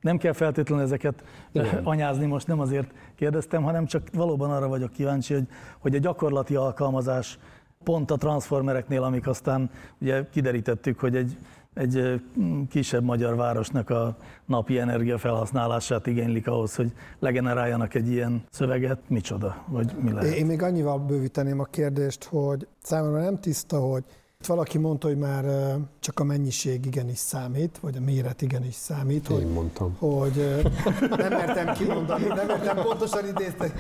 [0.03, 1.85] Nem kell feltétlenül ezeket Igen.
[1.93, 5.47] anyázni, most nem azért kérdeztem, hanem csak valóban arra vagyok kíváncsi, hogy,
[5.79, 7.38] hogy a gyakorlati alkalmazás
[7.85, 11.37] pont a transformereknél, amik aztán ugye kiderítettük, hogy egy
[11.75, 12.23] egy
[12.71, 19.93] kisebb magyar városnak a napi energiafelhasználását igénylik ahhoz, hogy legeneráljanak egy ilyen szöveget, micsoda, vagy
[20.01, 20.35] mi lehet?
[20.35, 24.05] Én még annyival bővíteném a kérdést, hogy számomra nem tiszta, hogy
[24.46, 29.28] valaki mondta, hogy már csak a mennyiség igenis számít, vagy a méret igenis számít.
[29.28, 29.96] Én hogy, mondtam.
[29.98, 30.62] Hogy
[31.11, 33.72] nem mertem kimondani, nem mertem pontosan idézni,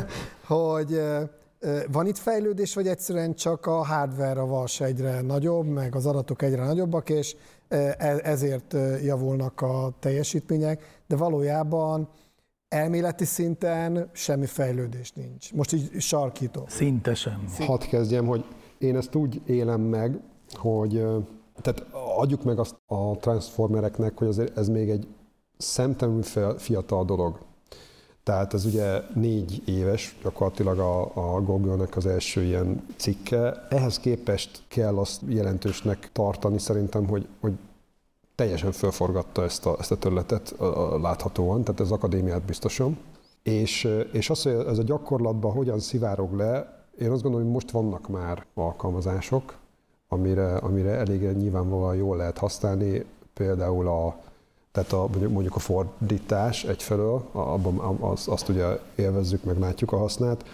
[0.46, 1.00] hogy
[1.92, 6.42] van itt fejlődés, vagy egyszerűen csak a hardware a vas egyre nagyobb, meg az adatok
[6.42, 7.36] egyre nagyobbak, és
[7.68, 12.08] e, ezért javulnak a teljesítmények, de valójában
[12.68, 15.52] elméleti szinten semmi fejlődés nincs.
[15.52, 16.64] Most így sarkítom.
[16.68, 17.44] Szinte sem.
[17.58, 18.44] Hadd kezdjem, hogy
[18.82, 20.20] én ezt úgy élem meg,
[20.52, 21.04] hogy
[21.62, 21.84] tehát
[22.16, 25.06] adjuk meg azt a transformereknek, hogy azért ez még egy
[25.56, 26.22] szemtelenül
[26.56, 27.38] fiatal dolog.
[28.22, 33.66] Tehát ez ugye négy éves, gyakorlatilag a, a Google-nek az első ilyen cikke.
[33.68, 37.52] Ehhez képest kell azt jelentősnek tartani szerintem, hogy, hogy
[38.34, 40.54] teljesen felforgatta ezt a, ezt a területet
[41.00, 42.98] láthatóan, tehát ez akadémiát biztosan.
[43.42, 47.70] És, és az, hogy ez a gyakorlatban hogyan szivárog le, én azt gondolom, hogy most
[47.70, 49.56] vannak már alkalmazások,
[50.08, 54.16] amire, amire elég nyilvánvalóan jól lehet használni, például a,
[54.72, 60.44] tehát a, mondjuk a fordítás egyfelől, abban azt, azt ugye élvezzük, meg látjuk a hasznát,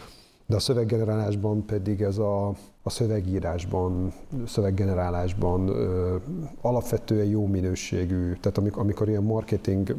[0.46, 2.48] de a szöveggenerálásban pedig ez a,
[2.82, 4.12] a szövegírásban,
[4.46, 6.16] szöveggenerálásban ö,
[6.60, 9.94] alapvetően jó minőségű, tehát amikor, amikor ilyen marketing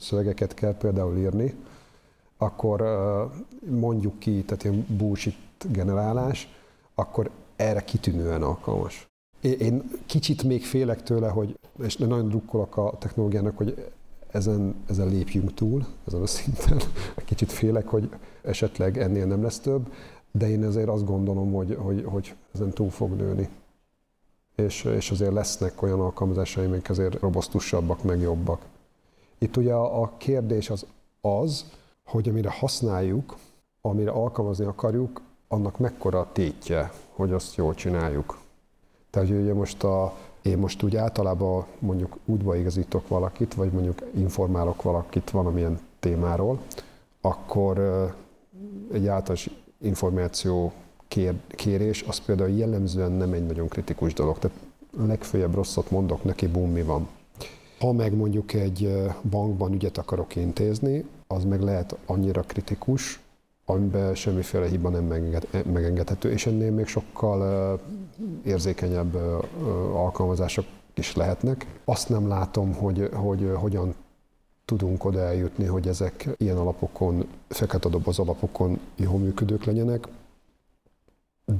[0.00, 1.54] szövegeket kell például írni,
[2.36, 3.22] akkor ö,
[3.70, 5.36] mondjuk ki, tehát ilyen bullshit
[5.70, 6.48] generálás,
[6.94, 9.08] akkor erre kitűnően alkalmas.
[9.40, 13.92] Én kicsit még félek tőle, hogy, és nagyon drukkolok a technológiának, hogy
[14.30, 16.80] ezen, ezen lépjünk túl, ezen a szinten.
[17.24, 18.08] Kicsit félek, hogy
[18.42, 19.92] esetleg ennél nem lesz több,
[20.32, 23.48] de én ezért azt gondolom, hogy, hogy, hogy ezen túl fog nőni.
[24.54, 28.62] És, és azért lesznek olyan alkalmazásaim, amik azért robosztusabbak, meg jobbak.
[29.38, 30.86] Itt ugye a kérdés az
[31.20, 31.64] az,
[32.04, 33.36] hogy amire használjuk,
[33.80, 35.22] amire alkalmazni akarjuk,
[35.54, 38.38] annak mekkora a tétje, hogy azt jól csináljuk.
[39.10, 44.82] Tehát ugye most a, én most úgy általában mondjuk útba igazítok valakit, vagy mondjuk informálok
[44.82, 46.58] valakit valamilyen témáról,
[47.20, 47.78] akkor
[48.92, 50.72] egy általános információ
[51.08, 54.38] kér, kérés, az például jellemzően nem egy nagyon kritikus dolog.
[54.38, 54.56] Tehát
[55.06, 57.08] legfőjebb rosszat mondok neki, bum, mi van.
[57.78, 63.23] Ha meg mondjuk egy bankban ügyet akarok intézni, az meg lehet annyira kritikus,
[63.64, 65.04] amiben semmiféle hiba nem
[65.72, 67.80] megengedhető, és ennél még sokkal
[68.44, 69.14] érzékenyebb
[69.92, 71.66] alkalmazások is lehetnek.
[71.84, 73.94] Azt nem látom, hogy, hogy hogyan
[74.64, 80.08] tudunk oda eljutni, hogy ezek ilyen alapokon, fekete doboz alapokon jól működők legyenek,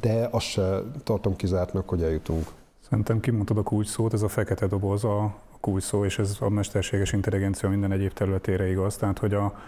[0.00, 2.46] de azt se tartom kizártnak, hogy eljutunk.
[2.80, 6.48] Szerintem kimondtad a kulcs szót, ez a fekete doboz a kulcs szó, és ez a
[6.48, 8.96] mesterséges intelligencia minden egyéb területére igaz.
[8.96, 9.58] Tehát, hogy a,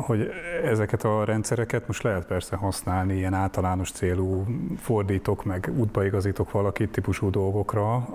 [0.00, 0.30] hogy
[0.64, 4.44] ezeket a rendszereket most lehet persze használni ilyen általános célú
[4.78, 8.08] fordítok, meg útbaigazítok valakit típusú dolgokra,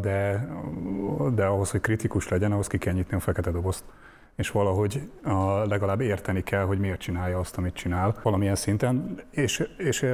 [0.00, 0.48] de,
[1.34, 3.84] de ahhoz, hogy kritikus legyen, ahhoz ki kell nyitni a fekete dobozt
[4.36, 9.20] és valahogy a, legalább érteni kell, hogy miért csinálja azt, amit csinál valamilyen szinten.
[9.30, 10.06] És, és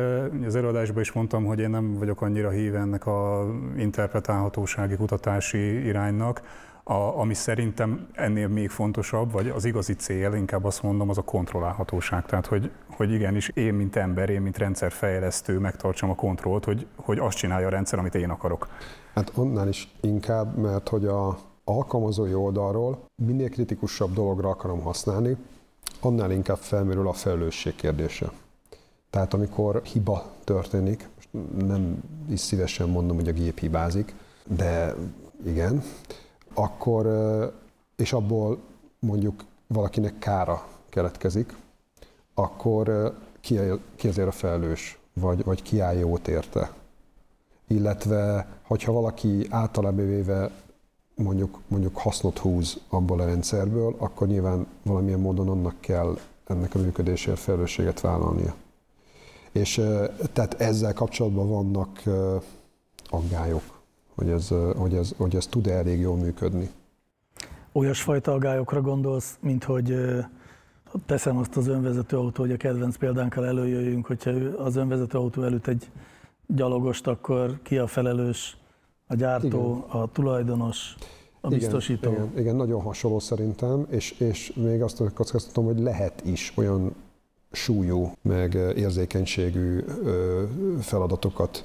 [0.47, 6.43] az előadásban is mondtam, hogy én nem vagyok annyira híve ennek a interpretálhatósági kutatási iránynak,
[6.89, 11.23] a, ami szerintem ennél még fontosabb, vagy az igazi cél, inkább azt mondom, az a
[11.23, 12.27] kontrollálhatóság.
[12.27, 17.19] Tehát, hogy, hogy igenis én, mint ember, én, mint rendszerfejlesztő megtartsam a kontrollt, hogy, hogy
[17.19, 18.69] azt csinálja a rendszer, amit én akarok.
[19.15, 25.37] Hát onnál is inkább, mert hogy a alkalmazói oldalról minél kritikusabb dologra akarom használni,
[26.01, 28.31] annál inkább felmerül a felelősség kérdése.
[29.11, 31.29] Tehát amikor hiba történik, most
[31.67, 34.15] nem is szívesen mondom, hogy a gép hibázik,
[34.47, 34.95] de
[35.47, 35.83] igen,
[36.59, 37.07] akkor,
[37.97, 38.59] és abból
[38.99, 41.57] mondjuk valakinek kára keletkezik,
[42.35, 43.59] akkor ki,
[43.97, 46.73] ki azért a felelős, vagy, vagy ki áll jót érte.
[47.67, 50.51] Illetve, hogyha valaki általában véve
[51.15, 56.79] mondjuk, mondjuk hasznot húz abból a rendszerből, akkor nyilván valamilyen módon annak kell ennek a
[56.79, 58.55] működésért felelősséget vállalnia.
[59.53, 59.83] És
[60.33, 62.03] tehát ezzel kapcsolatban vannak
[63.09, 63.78] aggályok
[64.19, 66.71] hogy ez, hogy ez, hogy ez tud-e elég jól működni.
[67.73, 69.95] Olyasfajta agályokra gondolsz, mint hogy
[71.07, 75.67] teszem azt az önvezető autó, hogy a kedvenc példánkkal előjöjjünk, hogyha az önvezető autó előtt
[75.67, 75.91] egy
[76.47, 78.57] gyalogost, akkor ki a felelős,
[79.07, 80.01] a gyártó, igen.
[80.01, 80.95] a tulajdonos,
[81.41, 82.11] a biztosító.
[82.11, 86.95] Igen, igen, igen, nagyon hasonló szerintem, és, és még azt kockáztatom, hogy lehet is olyan
[87.53, 89.85] súlyú, meg érzékenységű
[90.81, 91.65] feladatokat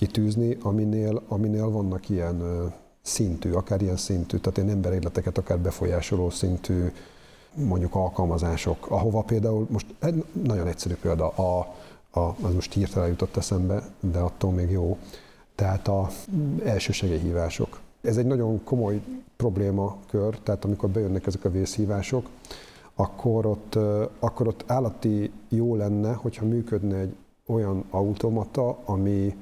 [0.00, 6.92] kitűzni, aminél, aminél vannak ilyen szintű, akár ilyen szintű, tehát ilyen emberéleteket akár befolyásoló szintű
[7.54, 11.74] mondjuk alkalmazások, ahova például, most egy nagyon egyszerű példa, a,
[12.10, 14.98] a, az most hirtelen jutott eszembe, de attól még jó,
[15.54, 16.08] tehát a
[16.64, 17.80] első segélyhívások.
[18.00, 19.00] Ez egy nagyon komoly
[19.36, 22.28] problémakör, tehát amikor bejönnek ezek a vészhívások,
[22.94, 23.78] akkor ott,
[24.18, 27.14] akkor ott állati jó lenne, hogyha működne egy
[27.46, 29.34] olyan automata, ami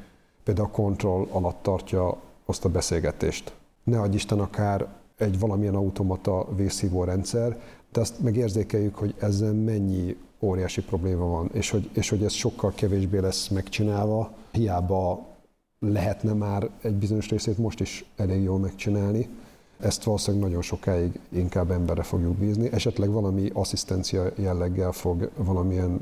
[0.49, 3.55] például a kontroll alatt tartja azt a beszélgetést.
[3.85, 7.61] Ne adj Isten akár egy valamilyen automata vészhívó rendszer,
[7.93, 12.73] de azt megérzékeljük, hogy ezzel mennyi óriási probléma van, és hogy, és hogy ez sokkal
[12.75, 15.27] kevésbé lesz megcsinálva, hiába
[15.79, 19.29] lehetne már egy bizonyos részét most is elég jól megcsinálni.
[19.79, 26.01] Ezt valószínűleg nagyon sokáig inkább emberre fogjuk bízni, esetleg valami asszisztencia jelleggel fog valamilyen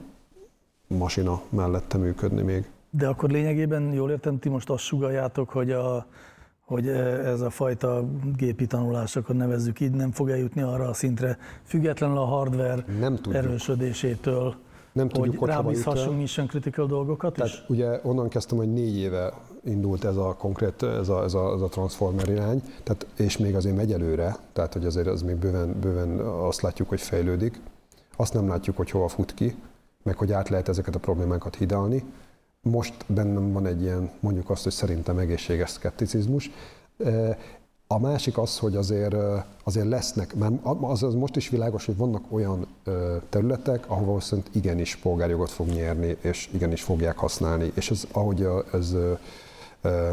[0.87, 2.75] masina mellette működni még.
[2.91, 6.07] De akkor lényegében, jól értem, ti most azt sugaljátok, hogy a,
[6.61, 8.05] hogy ez a fajta
[8.37, 13.15] gépi tanulás, akkor nevezzük így, nem fog eljutni arra a szintre, függetlenül a hardware Nem
[13.15, 13.35] tudjuk.
[13.35, 14.55] erősödésétől,
[14.93, 15.63] Nem tudjuk, hogy hogy jut el.
[15.63, 17.65] rábízhassunk mission critical dolgokat Tehát is?
[17.69, 19.33] ugye onnan kezdtem, hogy négy éve
[19.65, 23.55] indult ez a konkrét, ez a, ez a, ez a transformer irány, tehát, és még
[23.55, 27.61] azért megy előre, tehát hogy azért az még bőven, bőven azt látjuk, hogy fejlődik.
[28.17, 29.55] Azt nem látjuk, hogy hova fut ki,
[30.03, 32.05] meg hogy át lehet ezeket a problémákat hidalni.
[32.71, 36.51] Most bennem van egy ilyen, mondjuk azt, hogy szerintem egészséges szkepticizmus.
[37.87, 39.15] A másik az, hogy azért,
[39.65, 40.51] azért lesznek, már
[40.81, 42.67] az, az most is világos, hogy vannak olyan
[43.29, 47.73] területek, ahova viszont igenis polgárjogot fog nyerni, és igenis fogják használni.
[47.75, 48.95] És ez, ahogy a- ez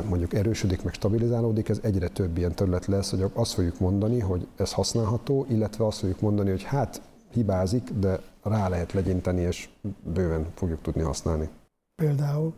[0.09, 4.47] mondjuk erősödik, meg stabilizálódik, ez egyre több ilyen terület lesz, hogy azt fogjuk mondani, hogy
[4.55, 9.69] ez használható, illetve azt fogjuk mondani, hogy hát hibázik, de rá lehet legyinteni, és
[10.13, 11.49] bőven fogjuk tudni használni.
[11.95, 12.53] Például.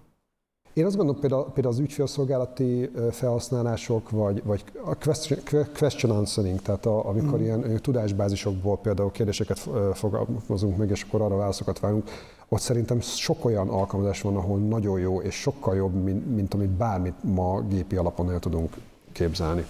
[0.73, 5.39] Én azt gondolom, például, például az ügyfélszolgálati felhasználások, vagy, vagy a question,
[5.73, 7.41] question answering, tehát a, amikor mm.
[7.41, 9.59] ilyen tudásbázisokból például kérdéseket
[9.93, 12.09] fogalmazunk meg, és akkor arra válaszokat várunk,
[12.49, 16.69] ott szerintem sok olyan alkalmazás van, ahol nagyon jó, és sokkal jobb, mint, mint amit
[16.69, 18.75] bármit ma gépi alapon el tudunk
[19.11, 19.65] képzelni.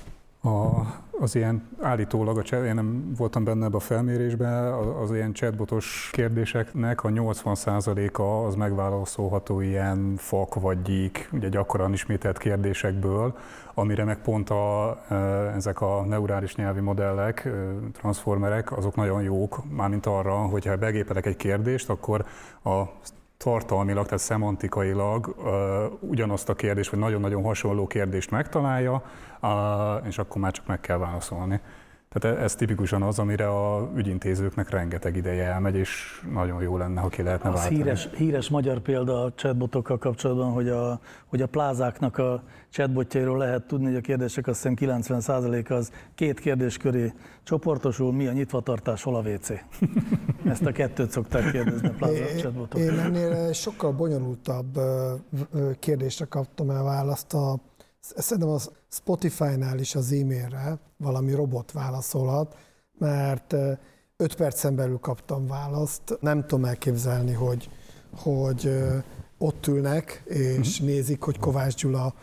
[0.46, 0.86] A,
[1.20, 6.10] az ilyen állítólag, a chat, én nem voltam benne ebbe a felmérésben, az, ilyen chatbotos
[6.12, 13.38] kérdéseknek a 80%-a az megválaszolható ilyen fak vagy gyík, ugye gyakran ismételt kérdésekből,
[13.74, 15.16] amire meg pont a, e,
[15.56, 17.52] ezek a neurális nyelvi modellek, e,
[17.92, 22.26] transformerek, azok nagyon jók, mármint arra, hogyha begépelek egy kérdést, akkor
[22.64, 22.84] a
[23.46, 29.04] tartalmilag, tehát szemantikailag uh, ugyanazt a kérdést, vagy nagyon-nagyon hasonló kérdést megtalálja,
[30.08, 31.62] és akkor már csak meg kell válaszolni.
[32.20, 37.08] Tehát ez tipikusan az, amire a ügyintézőknek rengeteg ideje elmegy, és nagyon jó lenne, ha
[37.08, 37.76] ki lehetne Az váltani.
[37.76, 43.68] híres, híres magyar példa a chatbotokkal kapcsolatban, hogy a, hogy a plázáknak a chatbotjairól lehet
[43.68, 49.04] tudni, hogy a kérdések azt hiszem 90% az két kérdés köré csoportosul, mi a nyitvatartás,
[49.04, 49.50] hol a WC.
[50.46, 52.80] Ezt a kettőt szokták kérdezni a pláza chatbotok.
[52.80, 54.80] Én ennél sokkal bonyolultabb
[55.80, 57.34] kérdésre kaptam el választ.
[57.34, 57.58] A,
[58.16, 62.56] szerintem a Spotify-nál is az e-mailre valami robot válaszolhat,
[62.98, 63.72] mert ö,
[64.18, 66.18] öt percen belül kaptam választ.
[66.22, 67.70] Nem tudom elképzelni, hogy,
[68.16, 68.70] hogy
[69.38, 72.14] ott ülnek, és nézik, hogy Kovács Gyula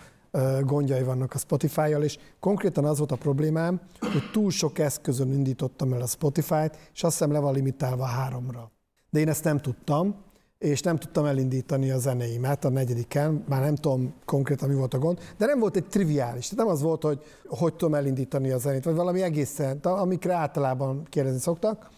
[0.61, 5.93] gondjai vannak a Spotify-jal, és konkrétan az volt a problémám, hogy túl sok eszközön indítottam
[5.93, 8.71] el a Spotify-t, és azt hiszem le van limitálva háromra.
[9.11, 10.15] De én ezt nem tudtam,
[10.63, 14.99] és nem tudtam elindítani a zenéimet a negyediken, már nem tudom konkrétan mi volt a
[14.99, 16.49] gond, de nem volt egy triviális.
[16.49, 21.07] Tehát nem az volt, hogy hogy tudom elindítani a zenét, vagy valami egészen, amikre általában
[21.09, 21.91] kérdezni szoktak,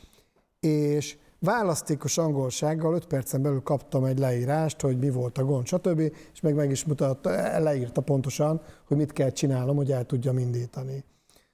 [0.60, 6.00] és választékos angolsággal 5 percen belül kaptam egy leírást, hogy mi volt a gond, stb.
[6.32, 11.04] És meg meg is mutatta, leírta pontosan, hogy mit kell csinálnom, hogy el tudjam indítani.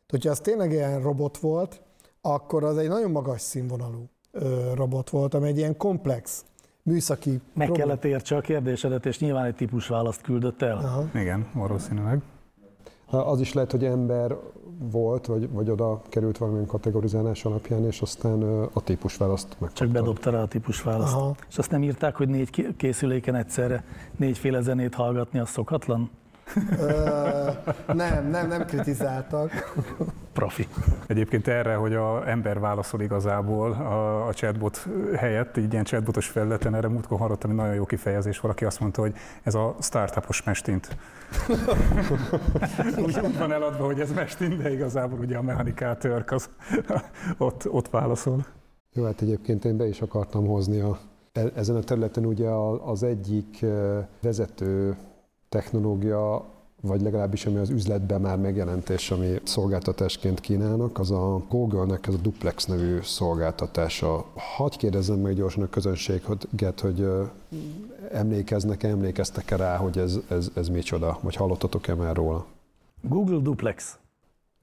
[0.09, 1.83] Hogyha az tényleg ilyen robot volt,
[2.21, 4.11] akkor az egy nagyon magas színvonalú
[4.75, 6.45] robot volt, ami egy ilyen komplex
[6.83, 10.77] műszaki Meg problém- kellett értse a kérdésedet, és nyilván egy típus választ küldött el.
[10.77, 11.05] Aha.
[11.15, 12.21] Igen, valószínűleg.
[13.07, 14.37] Az is lehet, hogy ember
[14.79, 19.75] volt, vagy, vagy oda került valamilyen kategorizálás alapján, és aztán a típusválaszt megkapta.
[19.85, 21.15] Csak bedobta rá a típus választ.
[21.15, 21.35] Aha.
[21.49, 23.85] És azt nem írták, hogy négy készüléken egyszerre
[24.17, 26.11] négyféle zenét hallgatni, az szokatlan?
[26.79, 27.51] Ö,
[27.93, 29.73] nem, nem, nem kritizáltak.
[30.33, 30.69] Profi.
[31.07, 34.87] Egyébként erre, hogy a ember válaszol igazából a, a chatbot
[35.17, 39.01] helyett, így ilyen chatbotos felületen, erre múltkor hallottam egy nagyon jó kifejezés, valaki azt mondta,
[39.01, 40.97] hogy ez a startupos mestint.
[43.05, 46.49] úgy, úgy van eladva, hogy ez mestint, de igazából ugye a mechanikátörk az
[47.39, 48.47] ott, ott válaszol.
[48.93, 50.99] Jó, hát egyébként én be is akartam hozni a,
[51.33, 53.65] e- ezen a területen ugye a- az egyik
[54.23, 54.97] vezető
[55.51, 56.45] technológia,
[56.81, 62.15] vagy legalábbis ami az üzletben már megjelent, és ami szolgáltatásként kínálnak, az a Google-nek ez
[62.15, 64.25] a Duplex nevű szolgáltatása.
[64.57, 67.09] Hagy kérdezzem meg gyorsan a közönséget, hogy
[68.13, 72.47] emlékeznek-e, emlékeztek-e rá, hogy ez, ez, ez micsoda, vagy hallottatok-e már róla?
[73.01, 74.00] Google Duplex.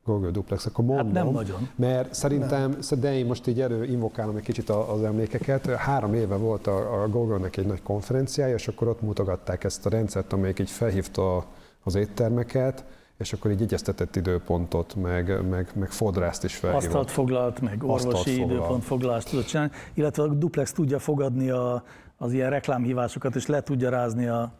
[0.08, 1.06] Google Duplex, akkor mondom.
[1.06, 1.70] Hát nem nagyon.
[1.76, 5.66] Mert szerintem, de én most így elő invokálom egy kicsit az emlékeket.
[5.66, 9.90] Három éve volt a, a Google-nek egy nagy konferenciája, és akkor ott mutogatták ezt a
[9.90, 11.46] rendszert, amelyik így felhívta
[11.84, 12.84] az éttermeket,
[13.18, 16.86] és akkor így egyeztetett időpontot, meg, meg, meg fodrászt is felhívott.
[16.86, 18.52] Asztalt foglalt, meg Asztalt orvosi foglalt.
[18.52, 21.84] időpont foglalást tudott csinálni, illetve a Duplex tudja fogadni a,
[22.18, 24.54] az ilyen reklámhívásokat, és le tudja rázni a,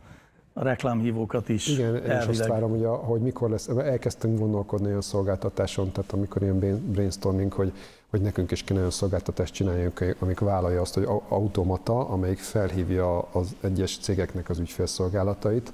[0.60, 1.68] a reklámhívókat is.
[1.68, 2.50] Igen, én is azt elvileg.
[2.50, 7.54] várom, hogy, a, hogy mikor lesz, elkezdtünk gondolkodni olyan szolgáltatáson, tehát amikor ilyen brain- brainstorming,
[7.54, 7.72] hogy,
[8.10, 13.20] hogy nekünk is kéne olyan szolgáltatást csináljunk, amik vállalja azt, hogy au- automata, amelyik felhívja
[13.20, 15.74] az egyes cégeknek az ügyfélszolgálatait,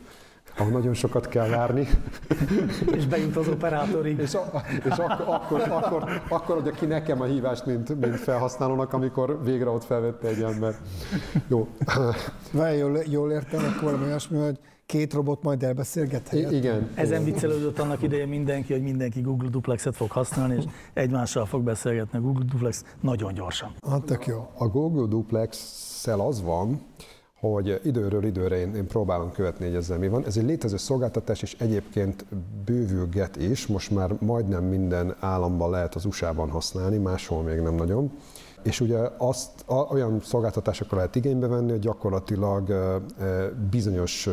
[0.58, 1.88] ahol nagyon sokat kell várni.
[2.98, 4.20] És bejut az operátorig.
[4.26, 8.94] És, a, és akkor, akkor, akkor, akkor adja ki nekem a hívást, mint, mint felhasználónak,
[8.94, 10.76] amikor végre ott felvette egy ember.
[11.48, 11.68] Jó.
[12.52, 16.52] Várj, jól, jól értem, akkor valami olyasmi, hogy két robot majd elbeszélget helyett?
[16.52, 16.90] Igen.
[16.96, 20.64] Ezen viccelődött annak idején mindenki, hogy mindenki Google Duplexet fog használni, és
[20.94, 23.76] egymással fog beszélgetni a Google Duplex nagyon gyorsan.
[23.80, 24.50] Ah, tök jó.
[24.58, 26.82] A Google Duplex-szel az van,
[27.40, 30.26] hogy időről időre én, én próbálom követni, hogy ezzel mi van.
[30.26, 32.26] Ez egy létező szolgáltatás, és egyébként
[32.66, 33.68] bővülget is.
[33.68, 38.12] Most már majdnem minden államban lehet az USA-ban használni, máshol még nem nagyon.
[38.64, 43.02] És ugye azt a, olyan szolgáltatásokkal lehet igénybe venni, hogy gyakorlatilag e,
[43.72, 44.32] bizonyos e,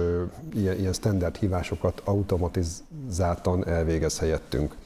[0.52, 4.76] ilyen, ilyen standard hívásokat automatizáltan elvégez helyettünk.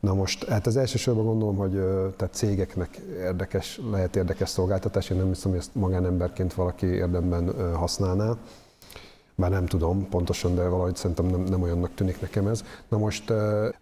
[0.00, 1.72] Na most, hát az elsősorban gondolom, hogy
[2.16, 8.36] tehát cégeknek érdekes, lehet érdekes szolgáltatás, én nem hiszem, hogy ezt magánemberként valaki érdemben használná.
[9.34, 12.64] Bár nem tudom pontosan, de valahogy szerintem nem, nem olyannak tűnik nekem ez.
[12.88, 13.32] Na most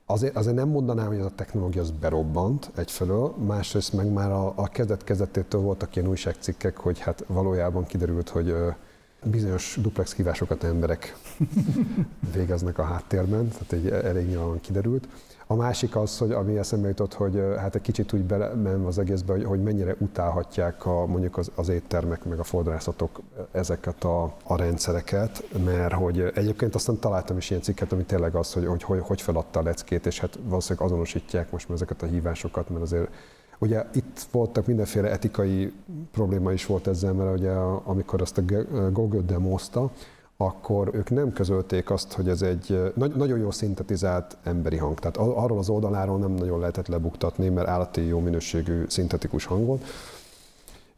[0.07, 4.53] azért, azért nem mondanám, hogy ez a technológia az berobbant egyfelől, másrészt meg már a,
[4.57, 8.55] a kezdet kezdetétől voltak ilyen újságcikkek, hogy hát valójában kiderült, hogy
[9.25, 11.17] bizonyos duplex hívásokat emberek
[12.35, 15.09] végeznek a háttérben, tehát egy elég nyilván kiderült.
[15.51, 19.33] A másik az, hogy ami eszembe jutott, hogy hát egy kicsit úgy belemenve az egészbe,
[19.33, 23.21] hogy, hogy mennyire utálhatják a, mondjuk az, az éttermek, meg a fodrászatok
[23.53, 28.53] ezeket a, a rendszereket, mert hogy egyébként aztán találtam is ilyen cikket, ami tényleg az,
[28.53, 32.07] hogy hogy, hogy, hogy feladta a leckét, és hát valószínűleg azonosítják most már ezeket a
[32.07, 33.09] hívásokat, mert azért
[33.63, 35.73] Ugye itt voltak mindenféle etikai
[36.13, 37.51] probléma is volt ezzel, mert ugye
[37.85, 38.43] amikor azt a
[38.91, 39.91] Google demozta,
[40.41, 44.99] akkor ők nem közölték azt, hogy ez egy nagyon jó szintetizált emberi hang.
[44.99, 49.85] Tehát arról az oldaláról nem nagyon lehetett lebuktatni, mert állati jó minőségű szintetikus hang volt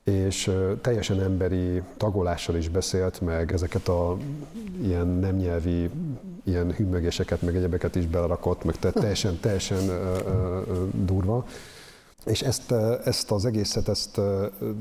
[0.05, 4.17] és teljesen emberi tagolással is beszélt, meg ezeket a
[4.83, 5.91] ilyen nem nyelvi
[6.45, 9.79] ilyen hümmögéseket, meg egyebeket is belerakott, meg teljesen, teljesen
[10.93, 11.47] durva.
[12.27, 12.73] És ezt,
[13.05, 14.21] ezt az egészet ezt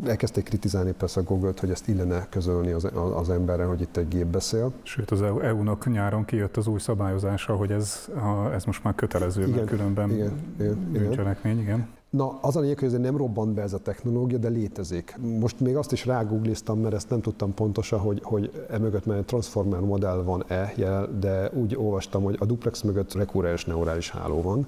[0.06, 4.08] elkezdték kritizálni persze a Google-t, hogy ezt illene közölni az, az emberre, hogy itt egy
[4.08, 4.72] gép beszél.
[4.84, 8.10] Sőt, az EU-nak nyáron kijött az új szabályozása, hogy ez,
[8.54, 11.88] ez most már kötelező, igen, mert különben igen, igen, bűncselekmény, igen.
[12.10, 15.18] Na, az a lényeg, hogy ez nem robbant be ez a technológia, de létezik.
[15.40, 19.26] Most még azt is rágoogliztam, mert ezt nem tudtam pontosan, hogy, hogy emögött már egy
[19.26, 20.74] transformer modell van-e,
[21.20, 24.68] de úgy olvastam, hogy a duplex mögött rekurrens neurális háló van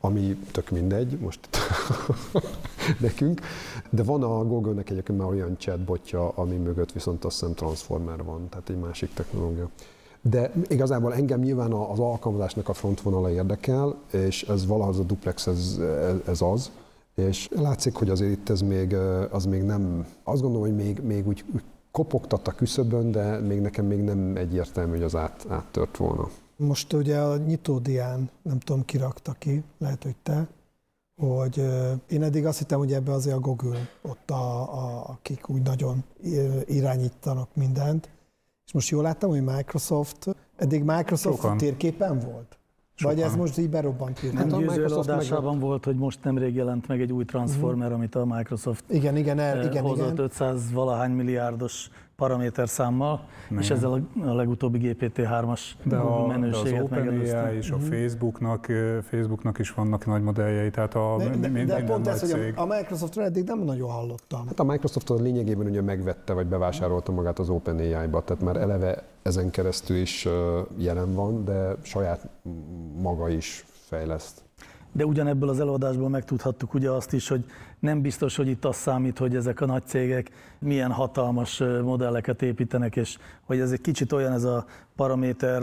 [0.00, 1.48] ami tök mindegy, most
[3.00, 3.40] nekünk,
[3.90, 8.48] de van a Google-nek egyébként már olyan chatbotja, ami mögött viszont azt hiszem Transformer van,
[8.48, 9.68] tehát egy másik technológia.
[10.22, 15.80] De igazából engem nyilván az alkalmazásnak a frontvonala érdekel, és ez valahogy a duplex ez,
[16.26, 16.70] ez az,
[17.14, 18.96] és látszik, hogy azért itt ez még,
[19.30, 21.44] az még nem, azt gondolom, hogy még, még úgy
[21.90, 26.28] kopogtat a küszöbön, de még nekem még nem egyértelmű, hogy az át, áttört volna.
[26.62, 30.48] Most ugye a nyitódián, nem tudom, ki rakta ki, lehet, hogy te,
[31.16, 31.64] hogy
[32.08, 36.04] én eddig azt hittem, hogy ebbe azért a Google, ott a, a, akik úgy nagyon
[36.66, 38.10] irányítanak mindent,
[38.66, 41.56] és most jól láttam, hogy Microsoft, eddig Microsoft Sokan.
[41.56, 42.58] térképen volt?
[42.94, 43.14] Sokan.
[43.14, 44.46] Vagy ez most így berobbant hirtelen?
[44.46, 45.62] Nem győző adásában meg...
[45.62, 47.94] volt, hogy most nemrég jelent meg egy új Transformer, uh-huh.
[47.94, 50.24] amit a Microsoft igen, igen, el, igen, hozott igen.
[50.24, 51.90] 500 valahány milliárdos
[52.20, 53.62] paraméter számmal, Igen.
[53.62, 57.90] és ezzel a legutóbbi GPT-3-as de a, menőséget de az OpenAI és a uh-huh.
[57.90, 58.66] Facebooknak,
[59.02, 62.60] Facebooknak is vannak nagy modelljei, tehát a de, de, mind, de pont ez, hogy a,
[62.60, 64.46] a Microsoftról eddig nem nagyon hallottam.
[64.46, 69.02] Hát a Microsoft a lényegében ugye megvette, vagy bevásárolta magát az OpenAI-ba, tehát már eleve
[69.22, 70.28] ezen keresztül is
[70.76, 72.28] jelen van, de saját
[73.02, 74.42] maga is fejleszt.
[74.92, 77.44] De ugyanebből az előadásból megtudhattuk ugye azt is, hogy
[77.78, 82.96] nem biztos, hogy itt az számít, hogy ezek a nagy cégek milyen hatalmas modelleket építenek,
[82.96, 84.64] és hogy ez egy kicsit olyan ez a
[84.96, 85.62] paraméter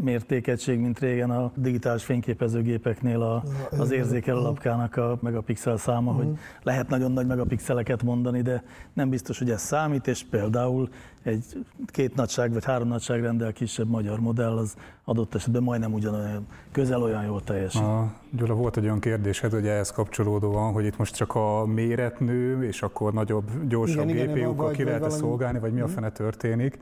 [0.00, 3.42] mértékegység, mint régen a digitális fényképezőgépeknél a,
[3.78, 6.16] az érzékelő lapkának a megapixel száma, uh-huh.
[6.16, 6.40] hogy mhm.
[6.62, 8.62] lehet nagyon nagy megapixeleket mondani, de
[8.92, 10.88] nem biztos, hogy ez számít, és például
[11.22, 11.44] egy
[11.86, 14.74] két nagyság vagy három nagyságrendel kisebb magyar modell az
[15.04, 17.82] adott esetben majdnem ugyanolyan, közel olyan jól teljesít.
[17.82, 22.20] A, Gyula, volt egy olyan kérdésed, hogy ehhez kapcsolódóan, hogy itt most csak a méret
[22.20, 25.94] nő, és akkor nagyobb, gyorsabb GPU-kkal ki lehet szolgálni, vagy mi a mhm.
[25.94, 26.78] fene történik.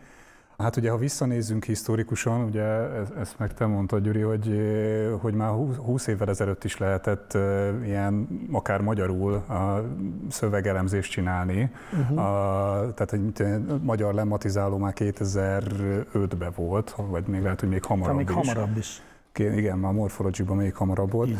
[0.60, 2.64] Hát ugye, ha visszanézzünk historikusan, ugye
[3.20, 4.60] ezt meg te mondtad, Gyuri, hogy,
[5.20, 7.38] hogy már 20 évvel ezelőtt is lehetett
[7.84, 9.84] ilyen akár magyarul a
[10.28, 11.70] szövegelemzést csinálni.
[11.92, 12.18] Uh-huh.
[12.18, 13.44] A, tehát egy
[13.82, 18.34] magyar lemmatizáló már 2005-ben volt, vagy még lehet, hogy még hamarabb még is.
[18.34, 19.02] hamarabb is.
[19.40, 21.30] Igen, már Morphology-ban még hamarabb volt.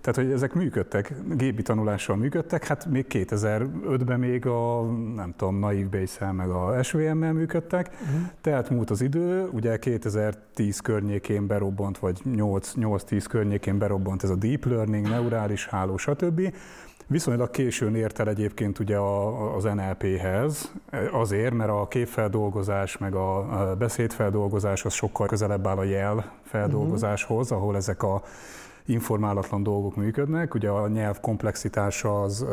[0.00, 4.82] Tehát, hogy ezek működtek, gépi tanulással működtek, hát még 2005-ben még a,
[5.14, 8.20] nem tudom, Naive base meg a SVM-mel működtek, uh-huh.
[8.40, 14.64] tehát múlt az idő, ugye 2010 környékén berobbant, vagy 8-10 környékén berobbant ez a deep
[14.64, 16.52] learning, neurális háló, stb.
[17.10, 18.98] Viszonylag későn ért el egyébként ugye
[19.56, 20.72] az NLP-hez,
[21.12, 23.46] azért, mert a képfeldolgozás meg a
[23.78, 28.22] beszédfeldolgozás az sokkal közelebb áll a jel feldolgozáshoz, ahol ezek a
[28.84, 30.54] informálatlan dolgok működnek.
[30.54, 32.46] Ugye a nyelv komplexitása az,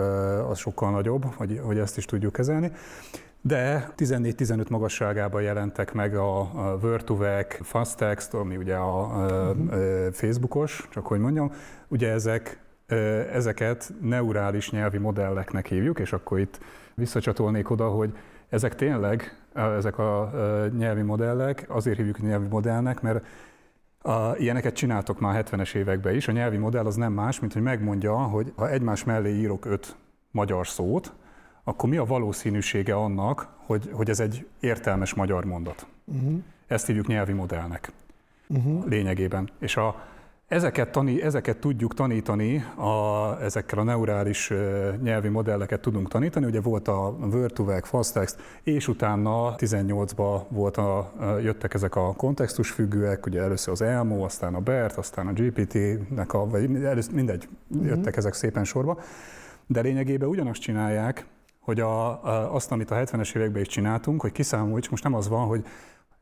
[0.50, 2.72] az sokkal nagyobb, hogy, hogy ezt is tudjuk kezelni.
[3.42, 9.56] De 14-15 magasságában jelentek meg a, a Word2Vec, FastText, ami ugye a, a, a
[10.12, 11.52] Facebookos, csak hogy mondjam,
[11.88, 12.66] ugye ezek
[13.32, 16.60] Ezeket neurális nyelvi modelleknek hívjuk, és akkor itt
[16.96, 18.18] visszacsatolnék oda, hogy
[18.50, 20.32] ezek tényleg, ezek a
[20.78, 23.26] nyelvi modellek, azért hívjuk nyelvi modellnek, mert
[24.02, 26.28] a, ilyeneket csináltok már 70-es években is.
[26.28, 29.96] A nyelvi modell az nem más, mint hogy megmondja, hogy ha egymás mellé írok öt
[30.32, 31.14] magyar szót,
[31.64, 35.88] akkor mi a valószínűsége annak, hogy, hogy ez egy értelmes magyar mondat.
[36.06, 36.42] Uh-huh.
[36.68, 37.92] Ezt hívjuk nyelvi modellnek
[38.48, 38.88] uh-huh.
[38.88, 39.50] lényegében.
[39.60, 40.04] És a,
[40.48, 44.54] Ezeket, tani, ezeket tudjuk tanítani, a, ezekkel a neurális
[45.02, 46.46] nyelvi modelleket tudunk tanítani.
[46.46, 53.42] Ugye volt a Word2Vec, FastText, és utána 18-ban volt a, jöttek ezek a kontextusfüggőek, ugye
[53.42, 57.48] először az Elmo, aztán a BERT, aztán a GPT-nek a, vagy először, mindegy,
[57.82, 58.10] jöttek mm-hmm.
[58.16, 59.00] ezek szépen sorba.
[59.66, 61.26] De lényegében ugyanazt csinálják,
[61.60, 65.28] hogy a, a, azt, amit a 70-es években is csináltunk, hogy kiszámoljuk, most nem az
[65.28, 65.66] van, hogy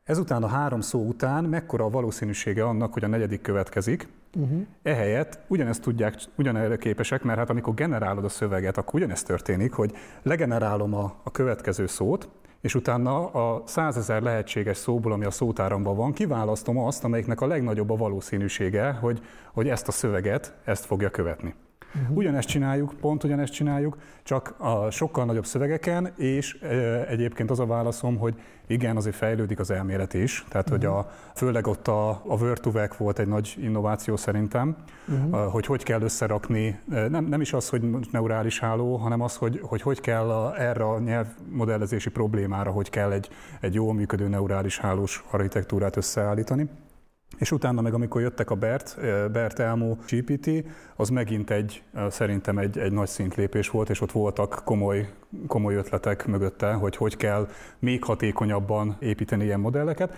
[0.06, 4.08] Ezután a három szó után mekkora a valószínűsége annak, hogy a negyedik következik.
[4.36, 4.66] Uh-huh.
[4.82, 9.92] Ehelyett ugyanezt tudják, ugyanerre képesek, mert hát amikor generálod a szöveget, akkor ugyanezt történik, hogy
[10.22, 12.28] legenerálom a, a következő szót,
[12.60, 17.90] és utána a százezer lehetséges szóból, ami a szótáramban van, kiválasztom azt, amelyiknek a legnagyobb
[17.90, 21.54] a valószínűsége, hogy, hogy ezt a szöveget, ezt fogja követni.
[22.02, 22.16] Uh-huh.
[22.16, 26.66] Ugyanezt csináljuk, pont ugyanezt csináljuk, csak a sokkal nagyobb szövegeken, és e,
[27.08, 28.34] egyébként az a válaszom, hogy
[28.66, 30.84] igen, azért fejlődik az elmélet is, tehát uh-huh.
[30.84, 34.76] hogy a, főleg ott a, a word volt egy nagy innováció szerintem,
[35.08, 35.52] uh-huh.
[35.52, 39.82] hogy hogy kell összerakni, nem, nem is az, hogy neurális háló, hanem az, hogy hogy,
[39.82, 43.28] hogy kell a, erre a nyelvmodellezési problémára, hogy kell egy,
[43.60, 46.68] egy jól működő neurális hálós architektúrát összeállítani.
[47.38, 50.64] És utána meg, amikor jöttek a BERT, eh, BERT Elmo GPT,
[50.96, 55.08] az megint egy, eh, szerintem egy, egy nagy szintlépés volt, és ott voltak komoly,
[55.46, 57.48] komoly ötletek mögötte, hogy hogy kell
[57.78, 60.14] még hatékonyabban építeni ilyen modelleket.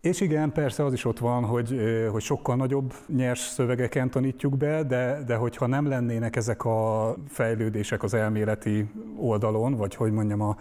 [0.00, 4.56] És igen, persze az is ott van, hogy, eh, hogy sokkal nagyobb nyers szövegeken tanítjuk
[4.56, 10.40] be, de, de hogyha nem lennének ezek a fejlődések az elméleti oldalon, vagy hogy mondjam,
[10.40, 10.56] a,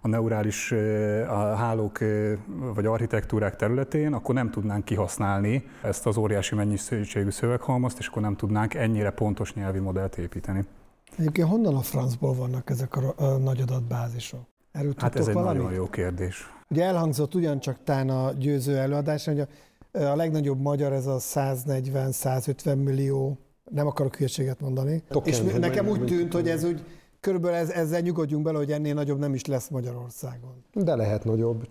[0.00, 0.72] a neurális
[1.28, 1.98] a hálók
[2.74, 8.36] vagy architektúrák területén, akkor nem tudnánk kihasználni ezt az óriási mennyiségű szöveghalmazt, és akkor nem
[8.36, 10.64] tudnánk ennyire pontos nyelvi modellt építeni.
[11.16, 14.40] Egyébként honnan a francból vannak ezek a, a nagy adatbázisok?
[14.72, 15.62] Erről hát ez egy valamit?
[15.62, 16.50] nagyon jó kérdés.
[16.70, 19.46] Ugye elhangzott ugyancsak tán a győző előadás, hogy a,
[19.98, 23.38] a legnagyobb magyar ez a 140-150 millió,
[23.70, 25.02] nem akarok hülyeséget mondani.
[25.08, 26.84] Token, és nekem úgy tűnt, hogy ez úgy
[27.20, 30.64] Körülbelül ez, ezzel nyugodjunk bele, hogy ennél nagyobb nem is lesz Magyarországon.
[30.72, 31.66] De lehet nagyobb.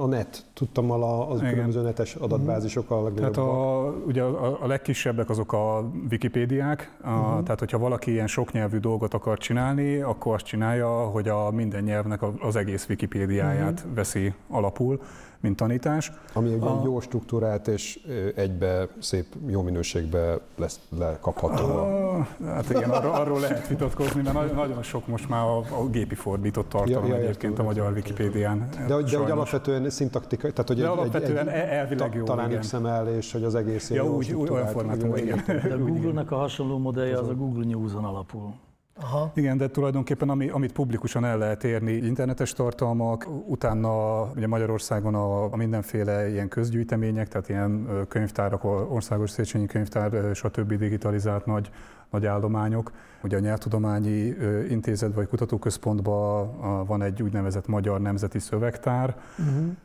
[0.00, 3.32] A net, tudtam a, az különböző netes adatbázisok a legnagyobb.
[3.32, 7.42] Tehát a, ugye a, a legkisebbek azok a Wikipédiák, a, uh-huh.
[7.42, 12.20] tehát hogyha valaki ilyen soknyelvű dolgot akar csinálni, akkor azt csinálja, hogy a minden nyelvnek
[12.40, 13.94] az egész Wikipédiáját uh-huh.
[13.94, 15.00] veszi alapul
[15.40, 16.12] mint tanítás.
[16.32, 16.80] Ami egy a...
[16.84, 18.00] jó struktúrát és
[18.34, 21.64] egybe szép, jó minőségbe lesz lekapható.
[21.64, 22.26] A...
[22.44, 26.14] Hát igen, arról, arról lehet vitatkozni, mert nagyon, nagyon sok most már a, a gépi
[26.14, 28.68] fordított tartalom ja, ja, egyébként a magyar Wikipédián.
[28.86, 32.24] De, hogy, de hogy alapvetően szintaktikai, tehát hogy de egy, alapvetően egy, egy, elvileg jó,
[32.24, 32.60] talán igen.
[32.60, 35.42] XML, és hogy az egész ja, úgy, úgy, olyan formátumban, igen.
[35.46, 38.54] De a Google-nek a hasonló modellje az a Google News-on alapul.
[39.00, 39.32] Aha.
[39.34, 45.52] Igen, de tulajdonképpen ami, amit publikusan el lehet érni, internetes tartalmak, utána ugye Magyarországon a,
[45.52, 50.72] a mindenféle ilyen közgyűjtemények, tehát ilyen könyvtárak, országos Széchenyi könyvtár, stb.
[50.72, 51.70] digitalizált nagy,
[52.10, 52.92] nagy állományok.
[53.22, 54.34] Ugye a Nyelvtudományi
[54.68, 59.76] Intézet vagy Kutatóközpontban van egy úgynevezett Magyar Nemzeti Szövegtár, uh-huh.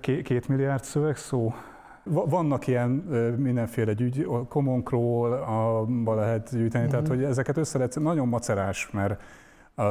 [0.00, 1.52] Két milliárd szövegszó,
[2.04, 2.90] vannak ilyen
[3.38, 6.92] mindenféle gyűjt, Common Crawl, lehet gyűjteni, mm-hmm.
[6.92, 9.22] tehát hogy ezeket össze lehet, nagyon macerás, mert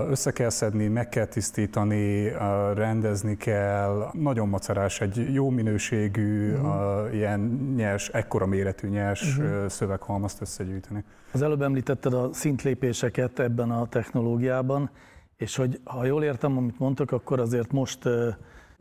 [0.09, 2.31] össze kell szedni, meg kell tisztítani,
[2.73, 7.13] rendezni kell, nagyon macerás, egy jó minőségű, uh-huh.
[7.13, 9.67] ilyen nyers, ekkora méretű nyers uh-huh.
[9.67, 11.03] szöveghalmazt összegyűjteni.
[11.31, 14.89] Az előbb említetted a szintlépéseket ebben a technológiában,
[15.37, 17.99] és hogy ha jól értem, amit mondtak, akkor azért most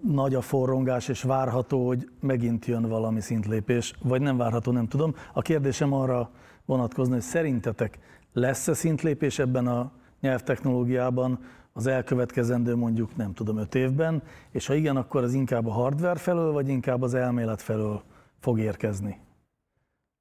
[0.02, 5.14] nagy a forrongás, és várható, hogy megint jön valami szintlépés, vagy nem várható, nem tudom.
[5.32, 6.30] A kérdésem arra
[6.64, 7.98] vonatkozni, hogy szerintetek
[8.32, 11.38] lesz-e szintlépés ebben a nyelvtechnológiában
[11.72, 16.18] az elkövetkezendő mondjuk nem tudom öt évben, és ha igen, akkor az inkább a hardware
[16.18, 18.02] felől, vagy inkább az elmélet felől
[18.38, 19.20] fog érkezni?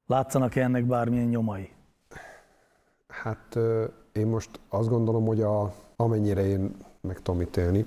[0.08, 1.70] Látszanak-e ennek bármilyen nyomai?
[3.08, 3.58] Hát
[4.12, 7.86] én most azt gondolom, hogy a, amennyire én meg tudom ítélni,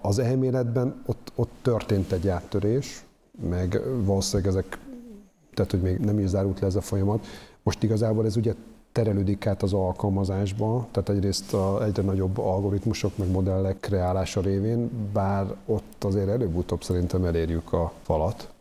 [0.00, 3.04] az elméletben ott, ott történt egy áttörés,
[3.48, 4.78] meg valószínűleg ezek,
[5.54, 7.26] tehát hogy még nem is zárult le ez a folyamat.
[7.62, 8.54] Most igazából ez ugye
[8.92, 15.54] terelődik át az alkalmazásba, tehát egyrészt a egyre nagyobb algoritmusok meg modellek kreálása révén, bár
[15.66, 18.54] ott azért előbb-utóbb szerintem elérjük a falat.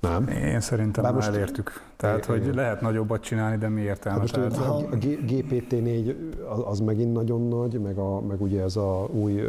[0.00, 0.28] Nem?
[0.28, 1.82] Én szerintem Bár most elértük.
[1.96, 2.54] Tehát, é, hogy igen.
[2.54, 4.20] lehet nagyobbat csinálni, de mi értelme?
[4.20, 6.14] Hát most tehát, a, a GPT-4
[6.48, 9.42] az, az megint nagyon nagy, meg, a, meg ugye ez a új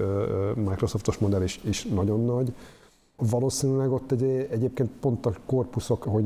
[0.56, 2.54] Microsoftos modell is, is nagyon nagy.
[3.16, 6.26] Valószínűleg ott egy, egyébként pont a korpuszok, hogy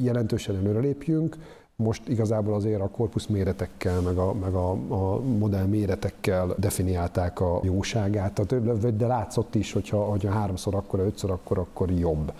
[0.00, 1.36] jelentősen előrelépjünk,
[1.76, 7.60] most igazából azért a korpusz méretekkel, meg a, meg a, a modell méretekkel definiálták a
[7.62, 8.56] jóságát,
[8.96, 12.32] de látszott is, hogyha, hogyha háromszor akkor, ötször akkor, akkor jobb.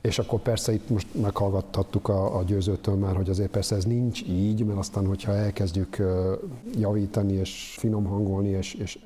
[0.00, 4.22] És akkor persze itt most meghallgathattuk a, a győzőtől már, hogy azért persze ez nincs
[4.22, 6.02] így, mert aztán, hogyha elkezdjük
[6.78, 8.98] javítani és finom hangolni, és, és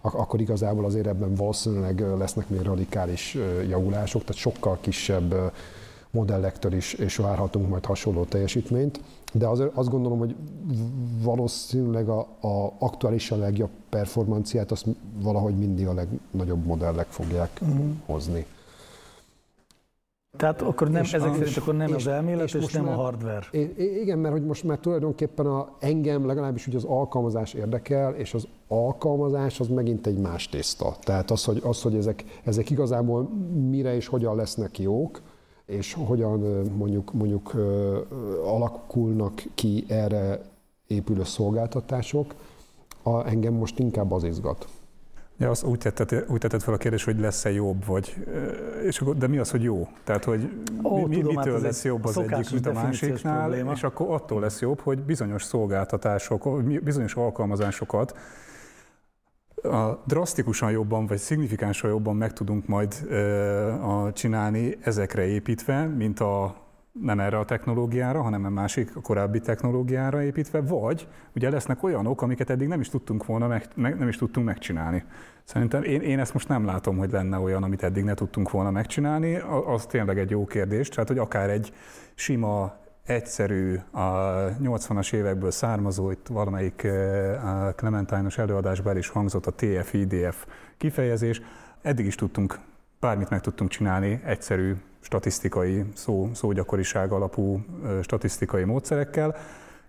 [0.00, 3.38] akkor igazából azért ebben valószínűleg lesznek még radikális
[3.68, 5.52] javulások, tehát sokkal kisebb
[6.10, 9.00] modellektől is és várhatunk majd hasonló teljesítményt,
[9.32, 10.36] de azért azt gondolom, hogy
[11.22, 14.86] valószínűleg a, a aktuálisan legjobb performanciát azt
[15.22, 17.84] valahogy mindig a legnagyobb modellek fogják uh-huh.
[18.06, 18.46] hozni.
[20.36, 22.94] Tehát akkor nem, ezek a, szerint akkor nem és, az elmélet, és, és nem már,
[22.94, 23.46] a hardware.
[23.76, 28.46] Igen, mert hogy most már tulajdonképpen a, engem legalábbis ugye az alkalmazás érdekel, és az
[28.68, 30.96] alkalmazás az megint egy más tészta.
[31.00, 33.28] Tehát az, hogy, az, hogy ezek, ezek igazából
[33.70, 35.20] mire és hogyan lesznek jók,
[35.66, 36.40] és hogyan
[36.76, 37.54] mondjuk, mondjuk
[38.44, 40.40] alakulnak ki erre
[40.86, 42.34] épülő szolgáltatások,
[43.02, 44.68] a, engem most inkább az izgat.
[45.36, 48.26] Ja, az úgy tetted, úgy tetted fel a kérdés, hogy lesz-e jobb, vagy,
[48.82, 49.88] és akkor, de mi az, hogy jó?
[50.04, 50.50] Tehát, hogy
[50.82, 53.72] Ó, mi, tudom, mitől hát lesz jobb az egyik, mint a másiknál, probléma.
[53.72, 58.16] és akkor attól lesz jobb, hogy bizonyos szolgáltatások, bizonyos alkalmazásokat
[59.62, 62.94] a drasztikusan jobban, vagy szignifikánsan jobban meg tudunk majd
[63.82, 66.63] a, csinálni ezekre építve, mint a
[67.00, 72.22] nem erre a technológiára, hanem a másik, a korábbi technológiára építve, vagy ugye lesznek olyanok,
[72.22, 75.04] amiket eddig nem is tudtunk volna, meg, nem is tudtunk megcsinálni.
[75.44, 78.70] Szerintem én, én ezt most nem látom, hogy lenne olyan, amit eddig ne tudtunk volna
[78.70, 79.36] megcsinálni,
[79.66, 81.72] az tényleg egy jó kérdés, tehát hogy akár egy
[82.14, 84.00] sima egyszerű, a
[84.62, 86.86] 80-as évekből származó, itt valamelyik
[87.76, 91.42] Clementine-os előadásban is hangzott a TF-IDF kifejezés.
[91.82, 92.58] Eddig is tudtunk,
[93.00, 94.74] bármit meg tudtunk csinálni egyszerű
[95.14, 97.64] statisztikai, szó, szógyakoriság alapú
[98.02, 99.36] statisztikai módszerekkel.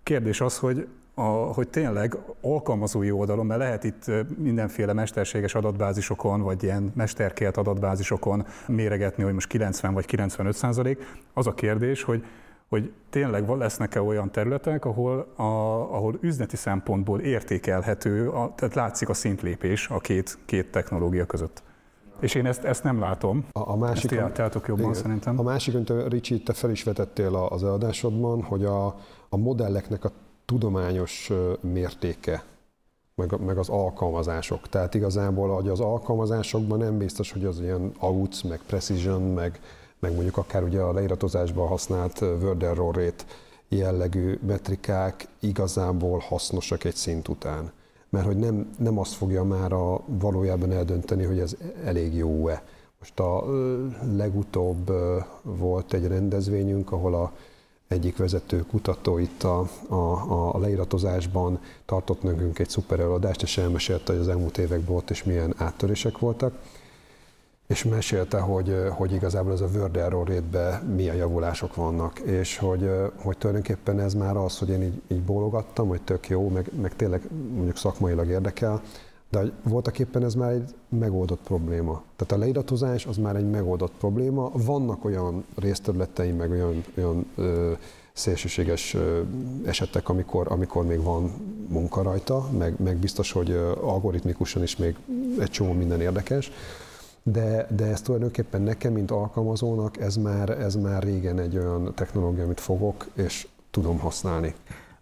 [0.03, 6.63] Kérdés az, hogy a, hogy tényleg alkalmazói oldalon, mert lehet itt mindenféle mesterséges adatbázisokon, vagy
[6.63, 11.17] ilyen mesterkélt adatbázisokon méregetni, hogy most 90 vagy 95 százalék.
[11.34, 12.26] Az a kérdés, hogy
[12.69, 15.43] hogy tényleg lesznek-e olyan területek, ahol, a,
[15.95, 21.63] ahol üzleti szempontból értékelhető, a, tehát látszik a szintlépés a két, két technológia között.
[22.20, 23.45] És én ezt, ezt nem látom.
[23.51, 25.39] A, a másik, ezt látjátok jobban igen, szerintem.
[25.39, 28.86] A másik, amit Ricsi, te fel is vetettél az adásodban, hogy a,
[29.30, 30.11] a modelleknek a
[30.45, 32.43] tudományos mértéke,
[33.16, 34.70] meg, meg az alkalmazások.
[34.70, 39.59] Tehát igazából hogy az alkalmazásokban nem biztos, hogy az ilyen AUC, meg precision, meg,
[39.99, 43.24] meg mondjuk akár ugye a leiratozásban használt word error rate
[43.70, 47.72] jellegű metrikák igazából hasznosak egy szint után.
[48.16, 52.63] Mert hogy nem, nem azt fogja már a valójában eldönteni, hogy ez elég jó-e.
[52.99, 53.43] Most a
[54.16, 54.91] legutóbb
[55.41, 57.32] volt egy rendezvényünk, ahol a
[57.88, 64.11] egyik vezető kutató itt a, a, a leiratozásban tartott nekünk egy szuper előadást, és elmesélte,
[64.11, 66.53] hogy az elmúlt években ott is milyen áttörések voltak
[67.68, 72.89] és mesélte, hogy, hogy igazából ez a Word Error rate milyen javulások vannak, és hogy,
[73.16, 76.95] hogy tulajdonképpen ez már az, hogy én így, így bólogattam, hogy tök jó, meg, meg
[76.95, 78.82] tényleg mondjuk szakmailag érdekel,
[79.30, 82.03] de voltak éppen ez már egy megoldott probléma.
[82.16, 84.51] Tehát a leiratozás az már egy megoldott probléma.
[84.53, 87.72] Vannak olyan részterületeim, meg olyan, olyan ö,
[88.13, 89.22] szélsőséges ö,
[89.66, 91.32] esetek, amikor, amikor még van
[91.68, 93.51] munka rajta, meg, meg biztos, hogy
[93.82, 94.95] algoritmikusan is még
[95.39, 96.51] egy csomó minden érdekes,
[97.32, 102.43] de, de ez tulajdonképpen nekem, mint alkalmazónak, ez már, ez már régen egy olyan technológia,
[102.43, 104.53] amit fogok, és tudom használni.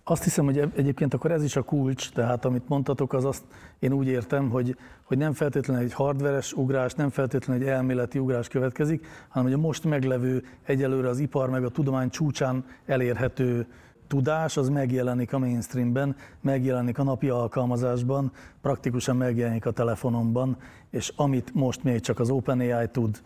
[0.04, 3.44] Azt hiszem, hogy egyébként akkor ez is a kulcs, tehát amit mondtatok, az azt
[3.80, 8.48] én úgy értem, hogy, hogy nem feltétlenül egy hardveres ugrás, nem feltétlenül egy elméleti ugrás
[8.48, 13.68] következik, hanem hogy a most meglevő egyelőre az ipar meg a tudomány csúcsán elérhető
[14.14, 20.58] tudás, az megjelenik a mainstreamben, megjelenik a napi alkalmazásban, praktikusan megjelenik a telefonomban,
[20.90, 23.22] és amit most még csak az OpenAI tud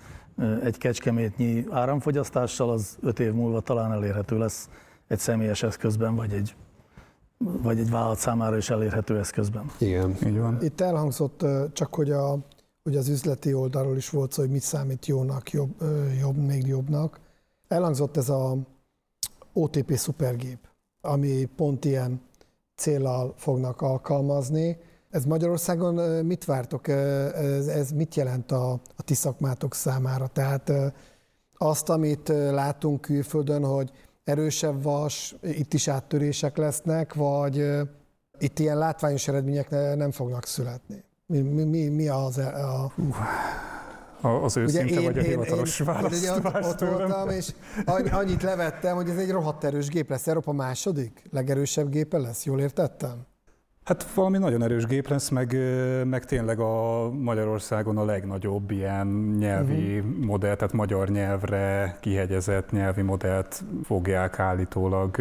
[0.64, 4.70] egy kecskemétnyi áramfogyasztással, az öt év múlva talán elérhető lesz
[5.08, 6.56] egy személyes eszközben, vagy egy
[7.38, 9.72] vagy egy vállalat számára is elérhető eszközben.
[9.80, 10.16] Igen.
[10.26, 10.58] Így van.
[10.62, 12.38] Itt elhangzott csak, hogy, a,
[12.84, 15.84] hogy az üzleti oldalról is volt szó, hogy mit számít jónak, jobb,
[16.20, 17.20] jobb, még jobbnak.
[17.68, 18.58] Elhangzott ez a
[19.54, 20.67] OTP szupergép,
[21.08, 22.22] ami pont ilyen
[22.76, 24.78] célral fognak alkalmazni.
[25.10, 26.88] Ez Magyarországon mit vártok?
[26.88, 30.28] Ez, ez mit jelent a, a ti szakmátok számára?
[30.28, 30.72] Tehát
[31.58, 33.92] azt, amit látunk külföldön, hogy
[34.24, 37.66] erősebb vas, itt is áttörések lesznek, vagy
[38.40, 41.04] itt ilyen látványos eredmények nem fognak születni?
[41.26, 42.92] Mi, mi, mi az e, a
[44.22, 47.54] az őszinte vagy a hivatalos választ én, ott, ott voltam, és
[48.12, 50.28] annyit levettem, hogy ez egy rohadt erős gép lesz.
[50.28, 53.26] Európa második legerősebb gépe lesz, jól értettem?
[53.88, 55.58] Hát valami nagyon erős gép lesz, meg,
[56.04, 59.08] meg tényleg a Magyarországon a legnagyobb ilyen
[59.40, 60.26] nyelvi uh-huh.
[60.26, 65.16] modell, tehát magyar nyelvre kihegyezett nyelvi modellt fogják állítólag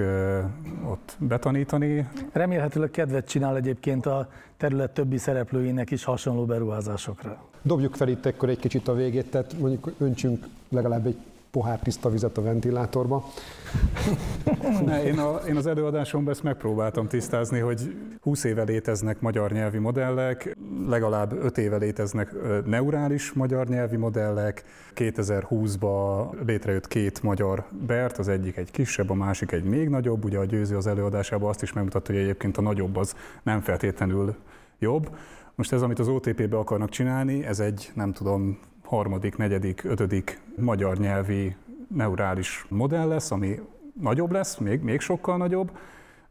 [0.90, 2.08] ott betanítani.
[2.32, 7.38] Remélhetőleg kedvet csinál egyébként a terület többi szereplőinek is hasonló beruházásokra.
[7.62, 11.16] Dobjuk fel itt akkor egy kicsit a végét, tehát mondjuk öntsünk legalább egy
[11.50, 13.24] pohár tiszta vizet a ventilátorba.
[14.84, 19.78] Ne, én, a, én az előadásomban ezt megpróbáltam tisztázni, hogy 20 éve léteznek magyar nyelvi
[19.78, 20.56] modellek,
[20.88, 22.34] legalább 5 éve léteznek
[22.64, 29.52] neurális magyar nyelvi modellek, 2020-ban létrejött két magyar BERT, az egyik egy kisebb, a másik
[29.52, 32.96] egy még nagyobb, ugye a győző az előadásában azt is megmutatta, hogy egyébként a nagyobb
[32.96, 34.34] az nem feltétlenül
[34.78, 35.10] jobb.
[35.54, 40.96] Most ez, amit az OTP-be akarnak csinálni, ez egy, nem tudom, harmadik, negyedik, ötödik magyar
[40.96, 41.56] nyelvi
[41.94, 43.60] neurális modell lesz, ami
[44.00, 45.70] nagyobb lesz, még, még sokkal nagyobb,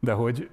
[0.00, 0.48] de hogy,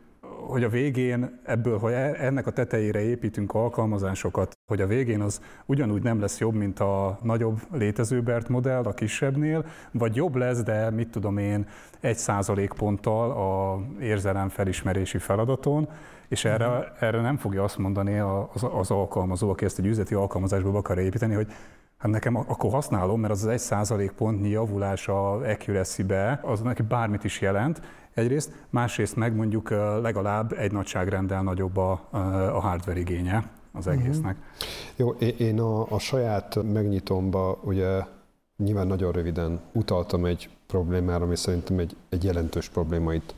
[0.47, 5.41] hogy a végén ebből, hogy e, ennek a tetejére építünk alkalmazásokat, hogy a végén az
[5.66, 10.64] ugyanúgy nem lesz jobb, mint a nagyobb létező BERT modell a kisebbnél, vagy jobb lesz,
[10.64, 11.68] de mit tudom én,
[11.99, 15.89] egy százalékponttal a érzelem felismerési feladaton,
[16.28, 16.86] és erre, uh-huh.
[16.99, 21.34] erre nem fogja azt mondani az, az alkalmazó, aki ezt egy üzleti alkalmazásból akar építeni,
[21.34, 21.47] hogy
[22.04, 26.82] Hát nekem akkor használom, mert az az egy százalék pontnyi javulás a accuracy-be, az neki
[26.82, 27.82] bármit is jelent.
[28.14, 29.70] Egyrészt, másrészt meg mondjuk
[30.01, 32.08] legalább egy nagyságrendel nagyobb a,
[32.54, 33.99] a hardware igénye az mhm.
[33.99, 34.36] egésznek.
[34.36, 35.18] Uh-huh.
[35.20, 38.01] Jó, én a, a saját megnyitomba ugye
[38.58, 43.36] nyilván nagyon röviden utaltam egy problémára, ami szerintem egy, egy jelentős probléma itt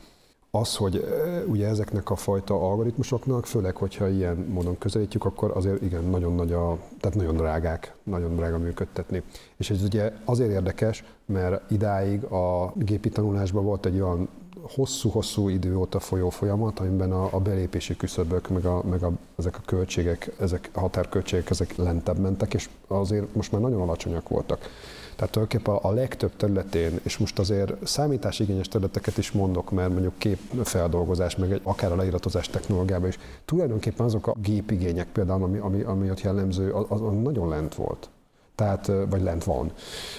[0.58, 1.04] az, hogy
[1.46, 6.52] ugye ezeknek a fajta algoritmusoknak, főleg, hogyha ilyen módon közelítjük, akkor azért igen, nagyon nagy
[6.52, 9.22] a, tehát nagyon drágák, nagyon drága működtetni.
[9.56, 14.28] És ez ugye azért érdekes, mert idáig a gépi tanulásban volt egy olyan
[14.74, 19.56] hosszú-hosszú idő óta folyó folyamat, amiben a, a belépési küszöbök, meg, a, meg a, ezek
[19.56, 24.68] a költségek, ezek a határköltségek, ezek lentebb mentek, és azért most már nagyon alacsonyak voltak.
[25.16, 31.36] Tehát tulajdonképpen a legtöbb területén, és most azért számításigényes területeket is mondok, mert mondjuk képfeldolgozás,
[31.36, 36.20] meg akár a leíratozás technológiában is, tulajdonképpen azok a gépigények például, ami, ami, ami ott
[36.20, 38.10] jellemző, az, az nagyon lent volt
[38.56, 39.72] tehát, vagy lent van.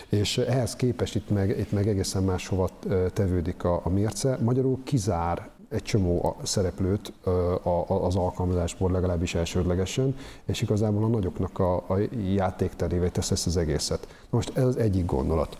[0.10, 2.70] És ehhez képest itt meg, itt meg egészen máshova
[3.14, 4.38] tevődik a, a mérce.
[4.42, 7.14] Magyarul kizár egy csomó szereplőt
[7.88, 10.16] az alkalmazásból legalábbis elsődlegesen,
[10.46, 11.98] és igazából a nagyoknak a, a
[12.36, 14.08] játékterévé tesz ezt az egészet.
[14.30, 15.58] Most ez az egyik gondolat.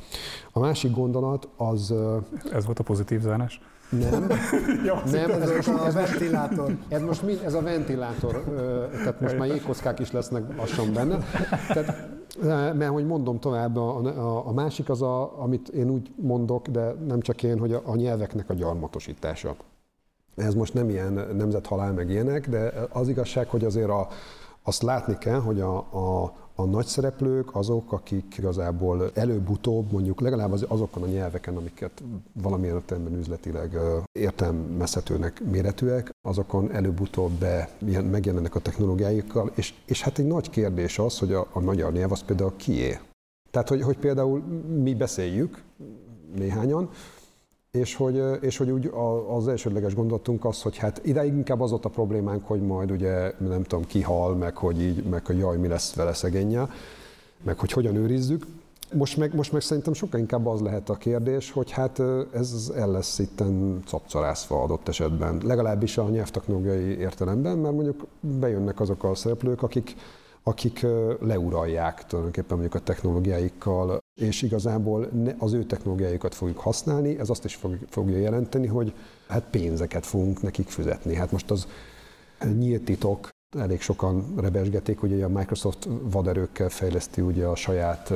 [0.52, 1.94] A másik gondolat az...
[2.52, 3.62] Ez volt a pozitív zárás?
[3.90, 4.28] Nem,
[4.86, 6.78] ja, nem ez a, a ventilátor.
[6.88, 8.44] Ez most mi, ez a ventilátor,
[8.92, 11.18] tehát most már jégkockák is lesznek lassan benne.
[11.68, 12.10] Tehát,
[12.74, 16.94] mert hogy mondom tovább, a, a, a másik az, a, amit én úgy mondok, de
[17.08, 19.56] nem csak én, hogy a, a nyelveknek a gyarmatosítása.
[20.38, 24.08] Ez most nem ilyen nemzethalál meg ilyenek, de az igazság, hogy azért a,
[24.64, 30.52] azt látni kell, hogy a, a, a nagy szereplők azok, akik igazából előbb-utóbb mondjuk legalább
[30.52, 32.04] az, azokon a nyelveken, amiket
[32.42, 33.78] valamilyen értelemben üzletileg
[34.12, 37.70] értelmezhetőnek méretűek, azokon előbb-utóbb be
[38.12, 42.12] megjelennek a technológiáikkal, és, és hát egy nagy kérdés az, hogy a, a magyar nyelv
[42.12, 43.00] az például kié.
[43.52, 44.40] Tehát, hogy, hogy például
[44.84, 45.62] mi beszéljük
[46.36, 46.90] néhányan,
[47.78, 48.92] és hogy, és hogy úgy
[49.38, 53.34] az elsődleges gondolatunk az, hogy hát idáig inkább az volt a problémánk, hogy majd ugye
[53.38, 56.70] nem tudom, kihal, meg hogy így, meg hogy jaj, mi lesz vele szegénye,
[57.44, 58.46] meg hogy hogyan őrizzük.
[58.94, 62.02] Most meg, most meg szerintem sokkal inkább az lehet a kérdés, hogy hát
[62.34, 69.04] ez el lesz itten capcarászva adott esetben, legalábbis a nyelvtechnológiai értelemben, mert mondjuk bejönnek azok
[69.04, 69.96] a szereplők, akik,
[70.48, 70.86] akik
[71.20, 77.60] leuralják tulajdonképpen mondjuk a technológiáikkal, és igazából az ő technológiájukat fogjuk használni, ez azt is
[77.90, 78.94] fogja jelenteni, hogy
[79.28, 81.16] hát pénzeket fogunk nekik fizetni.
[81.16, 81.68] Hát most az
[82.58, 88.14] nyílt titok, elég sokan rebesgetik, hogy a Microsoft vaderőkkel fejleszti ugye a saját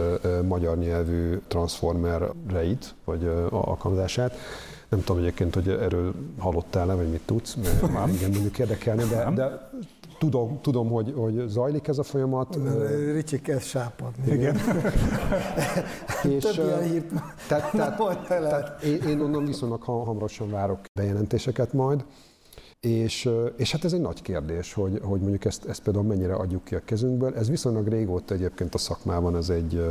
[0.47, 4.35] magyar nyelvű transformereit, vagy alkalmazását.
[4.89, 9.31] Nem tudom egyébként, hogy erről hallottál-e, vagy mit tudsz, mert már igen mondjuk érdekelne, de,
[9.35, 9.69] de
[10.21, 12.57] tudom, tudom hogy, hogy zajlik ez a folyamat.
[13.13, 14.31] Ricsi kezd sápadni.
[14.31, 14.55] Igen.
[16.35, 17.11] és, Több ilyen hírt
[17.47, 22.05] tehát, tehát, tehát én, én onnan viszonylag hamarosan várok bejelentéseket majd.
[22.79, 26.63] És, és hát ez egy nagy kérdés, hogy, hogy mondjuk ezt, ezt például mennyire adjuk
[26.63, 27.35] ki a kezünkből.
[27.35, 29.85] Ez viszonylag régóta egyébként a szakmában ez egy,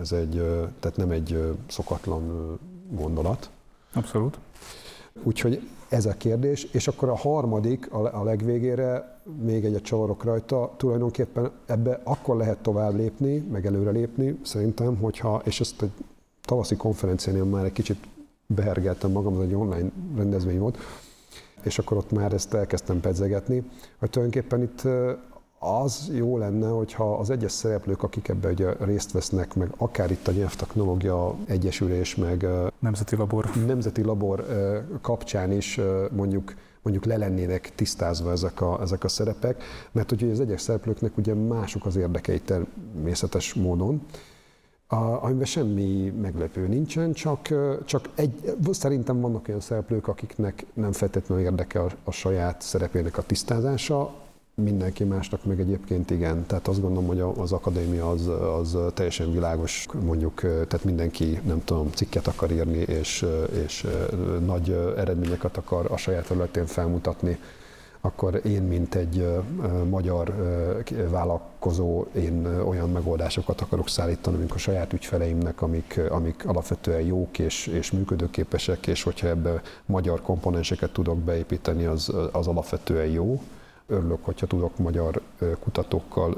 [0.00, 0.34] ez egy
[0.80, 2.58] tehát nem egy szokatlan
[2.90, 3.50] gondolat.
[3.92, 4.38] Abszolút.
[5.22, 11.50] Úgyhogy ez a kérdés, és akkor a harmadik, a legvégére, még egyet csavarok rajta, tulajdonképpen
[11.66, 15.92] ebbe akkor lehet tovább lépni, meg előre lépni, szerintem, hogyha, és ezt egy
[16.40, 18.06] tavaszi konferencián már egy kicsit
[18.46, 20.78] behergeltem magam, ez egy online rendezvény volt,
[21.62, 23.62] és akkor ott már ezt elkezdtem pedzegetni,
[23.98, 24.82] hogy tulajdonképpen itt
[25.64, 30.28] az jó lenne, hogyha az egyes szereplők, akik ebbe ugye részt vesznek, meg akár itt
[30.28, 32.46] a nyelvtechnológia egyesülés, meg
[32.78, 34.46] Nemzeti Labor, Nemzeti Labor
[35.00, 40.40] kapcsán is mondjuk mondjuk le lennének tisztázva ezek a, ezek a szerepek, mert ugye az
[40.40, 44.06] egyes szereplőknek ugye mások az érdekei természetes módon,
[44.86, 47.48] a, amiben semmi meglepő nincsen, csak,
[47.84, 53.22] csak egy, szerintem vannak olyan szereplők, akiknek nem feltétlenül érdeke a, a saját szerepének a
[53.22, 54.21] tisztázása,
[54.54, 56.46] mindenki másnak meg egyébként igen.
[56.46, 58.26] Tehát azt gondolom, hogy az akadémia az,
[58.56, 63.26] az teljesen világos, mondjuk, tehát mindenki, nem tudom, cikket akar írni, és,
[63.64, 63.86] és
[64.44, 67.38] nagy eredményeket akar a saját területén felmutatni
[68.04, 69.26] akkor én, mint egy
[69.88, 70.34] magyar
[71.10, 77.66] vállalkozó, én olyan megoldásokat akarok szállítani, amik a saját ügyfeleimnek, amik, amik alapvetően jók és,
[77.66, 83.42] és működőképesek, és hogyha ebbe magyar komponenseket tudok beépíteni, az, az alapvetően jó.
[83.86, 85.22] Örülök, hogyha tudok magyar
[85.60, 86.36] kutatókkal,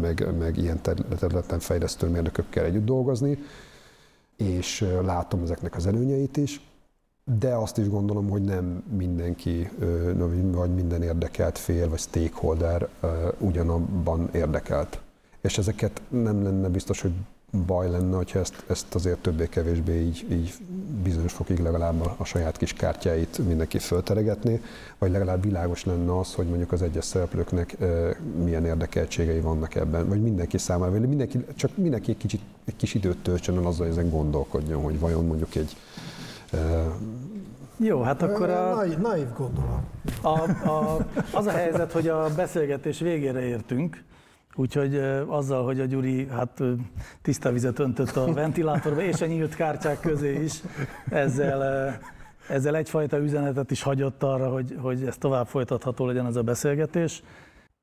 [0.00, 0.80] meg, meg ilyen
[1.18, 3.38] területen fejlesztő mérnökökkel együtt dolgozni,
[4.36, 6.60] és látom ezeknek az előnyeit is
[7.24, 9.70] de azt is gondolom, hogy nem mindenki,
[10.52, 12.88] vagy minden érdekelt fél, vagy stakeholder
[13.38, 15.00] ugyanabban érdekelt.
[15.40, 17.12] És ezeket nem lenne biztos, hogy
[17.66, 20.54] baj lenne, hogyha ezt, ezt azért többé-kevésbé így, így
[21.04, 24.60] bizonyos fokig legalább a, a saját kis kártyáit mindenki fölteregetné,
[24.98, 27.86] vagy legalább világos lenne az, hogy mondjuk az egyes szereplőknek e,
[28.42, 32.94] milyen érdekeltségei vannak ebben, vagy mindenki számára, vagy mindenki, csak mindenki egy, kicsit, egy kis
[32.94, 35.76] időt töltsön el azzal, hogy ezen gondolkodjon, hogy vajon mondjuk egy
[37.76, 38.74] jó, hát akkor a...
[38.74, 39.82] Naív, naív gondolat.
[40.22, 44.02] A, a, az a helyzet, hogy a beszélgetés végére értünk,
[44.54, 44.96] úgyhogy
[45.26, 46.62] azzal, hogy a Gyuri hát
[47.22, 50.60] tiszta vizet öntött a ventilátorba és a nyílt kártyák közé is,
[51.10, 51.92] ezzel,
[52.48, 57.22] ezzel egyfajta üzenetet is hagyott arra, hogy, hogy ez tovább folytatható legyen ez a beszélgetés.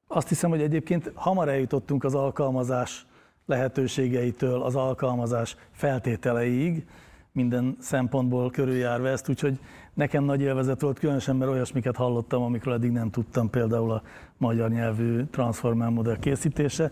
[0.07, 3.05] Azt hiszem, hogy egyébként hamar eljutottunk az alkalmazás
[3.45, 6.85] lehetőségeitől az alkalmazás feltételeiig,
[7.31, 9.59] minden szempontból körüljárva ezt, úgyhogy
[9.93, 14.01] nekem nagy élvezet volt, különösen, mert olyasmiket hallottam, amikről eddig nem tudtam, például a
[14.37, 16.91] magyar nyelvű Transformer modell készítése,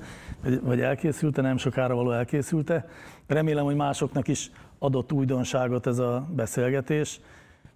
[0.61, 2.89] vagy elkészülte, nem sokára való elkészülte.
[3.27, 7.19] Remélem, hogy másoknak is adott újdonságot ez a beszélgetés.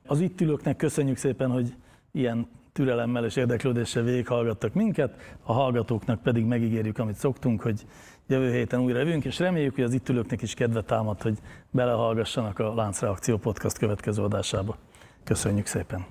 [0.06, 1.74] Az itt ülőknek köszönjük szépen, hogy
[2.12, 7.86] ilyen türelemmel és érdeklődéssel végighallgattak minket, a hallgatóknak pedig megígérjük, amit szoktunk, hogy
[8.28, 11.38] jövő héten újra jövünk, és reméljük, hogy az itt ülőknek is kedve támad, hogy
[11.72, 14.78] belehallgassanak a Láncreakció Podcast következő adásába.
[15.24, 16.06] Köszönjük szépen!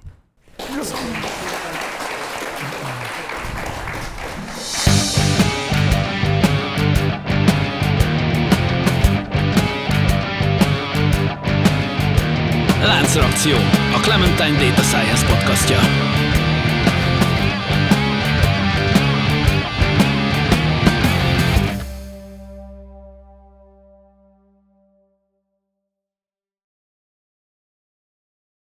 [12.82, 13.56] Láncreakció,
[13.94, 16.21] a Clementine Data Science podcastja.